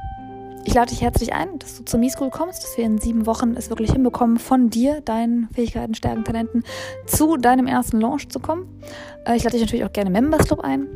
ich 0.64 0.74
lade 0.74 0.90
dich 0.90 1.02
herzlich 1.02 1.32
ein, 1.32 1.58
dass 1.58 1.76
du 1.76 1.84
zur 1.84 2.00
Me-School 2.00 2.30
kommst, 2.30 2.64
dass 2.64 2.76
wir 2.76 2.84
in 2.84 2.98
sieben 2.98 3.26
Wochen 3.26 3.54
es 3.54 3.70
wirklich 3.70 3.92
hinbekommen, 3.92 4.38
von 4.38 4.70
dir, 4.70 5.00
deinen 5.02 5.48
Fähigkeiten, 5.54 5.94
Stärken, 5.94 6.24
Talenten 6.24 6.64
zu 7.06 7.36
deinem 7.36 7.66
ersten 7.66 8.00
Launch 8.00 8.28
zu 8.30 8.40
kommen. 8.40 8.80
Äh, 9.26 9.36
ich 9.36 9.44
lade 9.44 9.56
dich 9.56 9.64
natürlich 9.64 9.84
auch 9.84 9.92
gerne 9.92 10.10
Members 10.10 10.46
Club 10.46 10.60
ein 10.60 10.88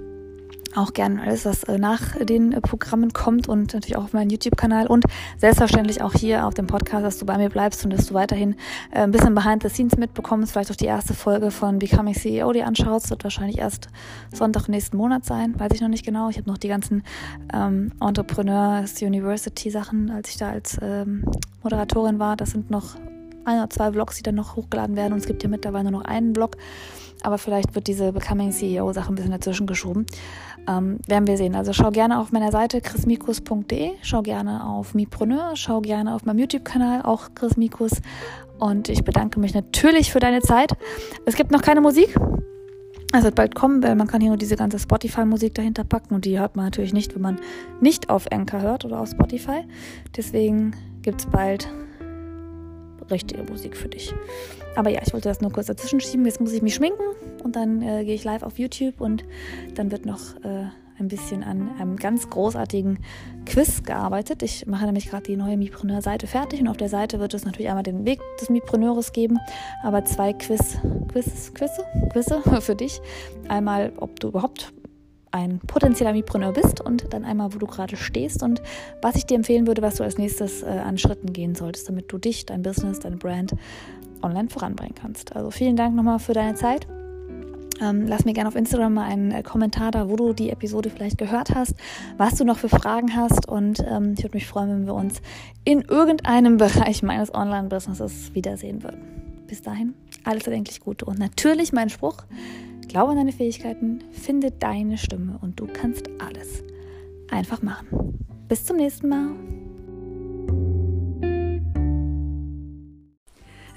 auch 0.77 0.93
gerne 0.93 1.23
alles, 1.23 1.45
was 1.45 1.65
äh, 1.65 1.79
nach 1.79 2.17
den 2.17 2.53
äh, 2.53 2.61
Programmen 2.61 3.13
kommt 3.13 3.49
und 3.49 3.75
natürlich 3.75 3.97
auch 3.97 4.05
auf 4.05 4.13
meinen 4.13 4.31
YouTube-Kanal. 4.31 4.87
Und 4.87 5.05
selbstverständlich 5.39 6.03
auch 6.03 6.13
hier 6.13 6.47
auf 6.47 6.55
dem 6.55 6.67
Podcast, 6.67 7.05
dass 7.05 7.19
du 7.19 7.27
bei 7.27 7.39
mir 7.39 7.49
bleibst 7.49 7.85
und 7.85 7.93
dass 7.93 8.07
du 8.07 8.15
weiterhin 8.15 8.55
äh, 8.91 9.01
ein 9.01 9.11
bisschen 9.11 9.35
behind 9.35 9.63
the 9.63 9.69
scenes 9.69 9.97
mitbekommst, 9.97 10.53
vielleicht 10.53 10.71
auch 10.71 10.77
die 10.77 10.87
erste 10.87 11.15
Folge 11.15 11.51
von 11.51 11.79
Becoming 11.79 12.15
CEO 12.15 12.53
dir 12.53 12.67
anschaust, 12.67 13.11
wird 13.11 13.25
wahrscheinlich 13.25 13.59
erst 13.59 13.89
Sonntag 14.33 14.69
nächsten 14.69 14.97
Monat 14.97 15.25
sein, 15.25 15.59
weiß 15.59 15.73
ich 15.75 15.81
noch 15.81 15.89
nicht 15.89 16.05
genau. 16.05 16.29
Ich 16.29 16.39
habe 16.39 16.49
noch 16.49 16.59
die 16.59 16.69
ganzen 16.69 17.03
ähm, 17.53 17.93
Entrepreneurs 18.01 19.01
University 19.03 19.71
Sachen, 19.71 20.11
als 20.11 20.31
ich 20.31 20.37
da 20.37 20.51
als 20.51 20.79
ähm, 20.81 21.25
Moderatorin 21.63 22.19
war, 22.19 22.37
das 22.37 22.51
sind 22.51 22.71
noch 22.71 22.97
ein 23.45 23.59
oder 23.59 23.71
zwei 23.71 23.93
Vlogs, 23.93 24.17
die 24.17 24.23
dann 24.23 24.35
noch 24.35 24.57
hochgeladen 24.57 24.97
werden. 24.97 25.13
Und 25.13 25.21
es 25.21 25.27
gibt 25.27 25.43
hier 25.43 25.51
mittlerweile 25.51 25.91
nur 25.91 26.01
noch 26.01 26.09
einen 26.09 26.33
Blog 26.33 26.57
aber 27.23 27.39
vielleicht 27.39 27.75
wird 27.75 27.87
diese 27.87 28.13
Becoming 28.13 28.53
CEO-Sache 28.53 29.11
ein 29.11 29.15
bisschen 29.15 29.31
dazwischen 29.31 29.67
geschoben. 29.67 30.07
Ähm, 30.69 30.99
werden 31.07 31.27
wir 31.27 31.37
sehen. 31.37 31.55
Also 31.55 31.73
schau 31.73 31.91
gerne 31.91 32.19
auf 32.19 32.33
meiner 32.33 32.53
Seite 32.53 32.81
chrismikus.de, 32.81 33.93
schau 34.03 34.23
gerne 34.23 34.67
auf 34.67 34.95
Mipreneur, 34.95 35.53
schau 35.55 35.81
gerne 35.81 36.15
auf 36.15 36.25
meinem 36.25 36.39
YouTube-Kanal, 36.39 37.03
auch 37.03 37.31
Chris 37.35 37.57
Mikus. 37.57 38.01
Und 38.59 38.89
ich 38.89 39.05
bedanke 39.05 39.41
mich 39.41 39.55
natürlich 39.55 40.13
für 40.13 40.21
deine 40.21 40.43
Zeit. 40.43 40.73
Es 41.25 41.35
gibt 41.35 41.51
noch 41.51 41.63
keine 41.63 41.81
Musik. 41.81 42.15
Es 43.13 43.25
wird 43.25 43.35
bald 43.35 43.55
kommen, 43.57 43.83
weil 43.83 43.97
man 43.97 44.07
kann 44.07 44.21
hier 44.21 44.31
nur 44.31 44.37
diese 44.37 44.55
ganze 44.55 44.79
Spotify-Musik 44.79 45.55
dahinter 45.55 45.83
packen 45.83 46.15
und 46.15 46.25
die 46.25 46.39
hört 46.39 46.55
man 46.55 46.67
natürlich 46.67 46.93
nicht, 46.93 47.15
wenn 47.15 47.23
man 47.23 47.41
nicht 47.81 48.09
auf 48.09 48.31
Anchor 48.31 48.61
hört 48.61 48.85
oder 48.85 49.01
auf 49.01 49.09
Spotify. 49.09 49.65
Deswegen 50.17 50.77
gibt 51.03 51.23
es 51.23 51.27
bald 51.27 51.69
richtige 53.11 53.43
Musik 53.43 53.77
für 53.77 53.89
dich. 53.89 54.15
Aber 54.77 54.91
ja, 54.91 55.01
ich 55.05 55.13
wollte 55.13 55.29
das 55.29 55.41
nur 55.41 55.53
kurz 55.53 55.67
dazwischen 55.67 56.01
schieben. 56.01 56.25
Jetzt 56.27 56.41
muss 56.41 56.53
ich 56.53 56.63
mich 56.63 56.75
schminken 56.75 57.03
und 57.43 57.57
dann 57.57 57.83
äh, 57.83 58.05
gehe 58.05 58.15
ich 58.15 58.25
live 58.25 58.43
auf 58.43 58.59
YouTube 58.59 59.01
und 59.01 59.25
dann 59.75 59.91
wird 59.91 60.07
noch 60.07 60.37
äh, 60.45 60.67
ein 61.01 61.09
bisschen 61.09 61.43
an 61.43 61.71
einem 61.79 61.97
ganz 61.97 62.29
großartigen 62.29 62.99
Quiz 63.47 63.83
gearbeitet. 63.83 64.43
Ich 64.43 64.67
mache 64.67 64.85
nämlich 64.85 65.09
gerade 65.09 65.25
die 65.25 65.37
neue 65.37 65.57
Mipreneur-Seite 65.57 66.27
fertig 66.27 66.61
und 66.61 66.69
auf 66.69 66.77
der 66.77 66.89
Seite 66.89 67.19
wird 67.19 67.35
es 67.35 67.45
natürlich 67.45 67.69
einmal 67.69 67.83
den 67.83 68.05
Weg 68.05 68.21
des 68.41 68.51
Mipreneurs 68.51 69.13
geben, 69.13 69.39
aber 69.83 70.05
zwei 70.05 70.33
Quiz, 70.35 70.79
Quiz, 71.11 71.53
Quizze, 71.55 71.85
Quizze 72.13 72.43
für 72.61 72.77
dich. 72.77 73.01
Einmal, 73.49 73.93
ob 73.97 74.21
du 74.21 74.29
überhaupt 74.29 74.73
ein 75.33 75.61
potenzieller 75.61 76.13
Mipreneur 76.13 76.53
bist 76.53 76.81
und 76.81 77.13
dann 77.13 77.25
einmal, 77.25 77.55
wo 77.55 77.59
du 77.59 77.67
gerade 77.67 77.97
stehst 77.97 78.43
und 78.43 78.63
was 79.01 79.15
ich 79.17 79.27
dir 79.27 79.37
empfehlen 79.37 79.67
würde, 79.67 79.83
was 79.83 79.97
du 79.97 80.03
als 80.03 80.19
nächstes 80.19 80.63
äh, 80.63 80.67
an 80.67 80.99
Schritten 80.99 81.33
gehen 81.33 81.55
solltest, 81.55 81.89
damit 81.89 82.13
du 82.13 82.19
dich, 82.19 82.47
dein 82.47 82.63
Business, 82.63 82.99
deine 82.99 83.17
Brand 83.17 83.55
online 84.23 84.49
voranbringen 84.51 84.95
kannst. 84.95 85.35
Also 85.37 85.51
vielen 85.51 85.77
Dank 85.77 85.95
nochmal 85.95 86.19
für 86.19 86.33
deine 86.33 86.55
Zeit. 86.55 86.87
Ähm, 87.81 88.07
lass 88.07 88.25
mir 88.25 88.35
gerne 88.35 88.49
auf 88.49 88.57
Instagram 88.57 88.95
mal 88.95 89.09
einen 89.09 89.31
äh, 89.31 89.43
Kommentar 89.43 89.91
da, 89.91 90.11
wo 90.11 90.17
du 90.17 90.33
die 90.35 90.51
Episode 90.51 90.91
vielleicht 90.91 91.17
gehört 91.17 91.55
hast, 91.55 91.75
was 92.19 92.35
du 92.35 92.45
noch 92.45 92.59
für 92.59 92.69
Fragen 92.69 93.17
hast 93.17 93.49
und 93.49 93.83
ähm, 93.89 94.15
ich 94.17 94.23
würde 94.23 94.37
mich 94.37 94.47
freuen, 94.47 94.71
wenn 94.71 94.87
wir 94.87 94.95
uns 94.95 95.23
in 95.65 95.81
irgendeinem 95.83 96.57
Bereich 96.59 97.03
meines 97.03 97.33
Online-Businesses 97.33 98.35
wiedersehen 98.35 98.83
würden. 98.83 99.01
Bis 99.47 99.63
dahin, 99.63 99.95
alles 100.25 100.47
erdenklich 100.47 100.81
Gute 100.81 101.07
und 101.07 101.19
natürlich 101.19 101.73
mein 101.73 101.89
Spruch, 101.89 102.19
Glaube 102.91 103.13
an 103.13 103.19
deine 103.19 103.31
Fähigkeiten, 103.31 104.03
finde 104.11 104.51
deine 104.51 104.99
Stimme 104.99 105.39
und 105.41 105.61
du 105.61 105.69
kannst 105.69 106.11
alles 106.19 106.65
einfach 107.31 107.63
machen. 107.63 108.19
Bis 108.49 108.65
zum 108.65 108.79
nächsten 108.79 109.09
Mal. 109.09 109.31